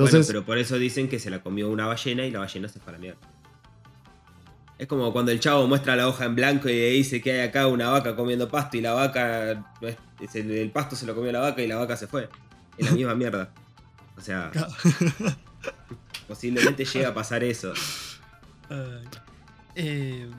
[0.00, 2.68] Entonces, bueno, pero por eso dicen que se la comió una ballena y la ballena
[2.68, 3.20] se fue a la mierda.
[4.78, 7.66] Es como cuando el chavo muestra la hoja en blanco y dice que hay acá
[7.66, 9.50] una vaca comiendo pasto y la vaca.
[9.82, 12.30] el, el pasto se lo comió la vaca y la vaca se fue.
[12.78, 13.52] Es la misma mierda.
[14.16, 14.50] O sea,
[16.28, 17.74] posiblemente llega a pasar eso.
[19.74, 20.30] Eh,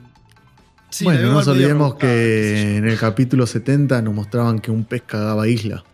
[0.90, 5.02] sí, bueno, no nos olvidemos que en el capítulo 70 nos mostraban que un pez
[5.02, 5.84] cagaba isla.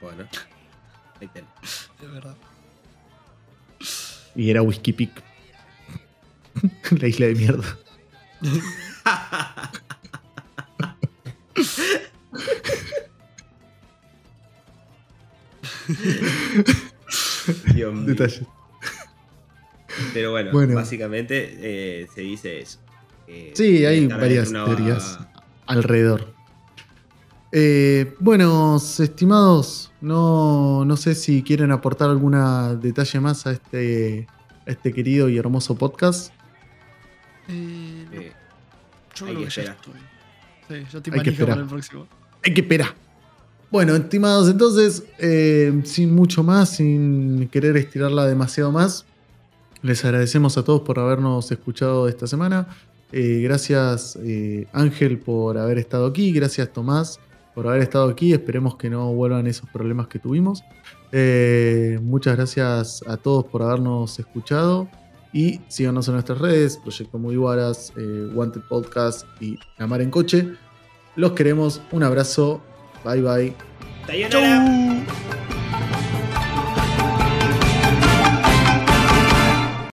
[0.00, 0.24] Bueno,
[1.20, 1.50] ahí tenés.
[2.02, 2.34] Es verdad.
[4.38, 5.10] Y era Whisky Peak.
[7.00, 7.78] la isla de mierda.
[17.74, 18.04] Dios mío.
[18.04, 18.46] Detalle.
[20.14, 20.74] Pero bueno, Bueno.
[20.74, 22.78] básicamente eh, se dice eso.
[23.26, 25.18] que Sí, hay varias teorías
[25.66, 26.34] alrededor.
[27.50, 32.32] Eh, bueno, estimados, no, no sé si quieren aportar algún
[32.80, 34.26] detalle más a este,
[34.66, 36.32] a este querido y hermoso podcast.
[37.48, 38.32] Eh, no, eh,
[39.14, 39.76] yo hay creo que que ya esperar.
[39.76, 39.94] estoy.
[40.68, 41.50] Sí, ya estoy Hay que esperar.
[41.54, 42.06] para el próximo.
[42.44, 42.94] Hay que esperar.
[43.70, 49.04] Bueno, estimados, entonces, eh, sin mucho más, sin querer estirarla demasiado más,
[49.82, 52.66] les agradecemos a todos por habernos escuchado esta semana.
[53.12, 57.18] Eh, gracias eh, Ángel por haber estado aquí, gracias Tomás
[57.58, 58.32] por haber estado aquí.
[58.32, 60.62] Esperemos que no vuelvan esos problemas que tuvimos.
[61.10, 64.88] Eh, muchas gracias a todos por habernos escuchado.
[65.32, 70.12] Y síganos en nuestras redes, Proyecto Muy Guaras, eh, Wanted Podcast y La Mar en
[70.12, 70.52] Coche.
[71.16, 72.60] Los queremos, un abrazo,
[73.04, 73.52] bye bye.
[74.06, 74.64] Sayonara.
[75.10, 75.47] Chau.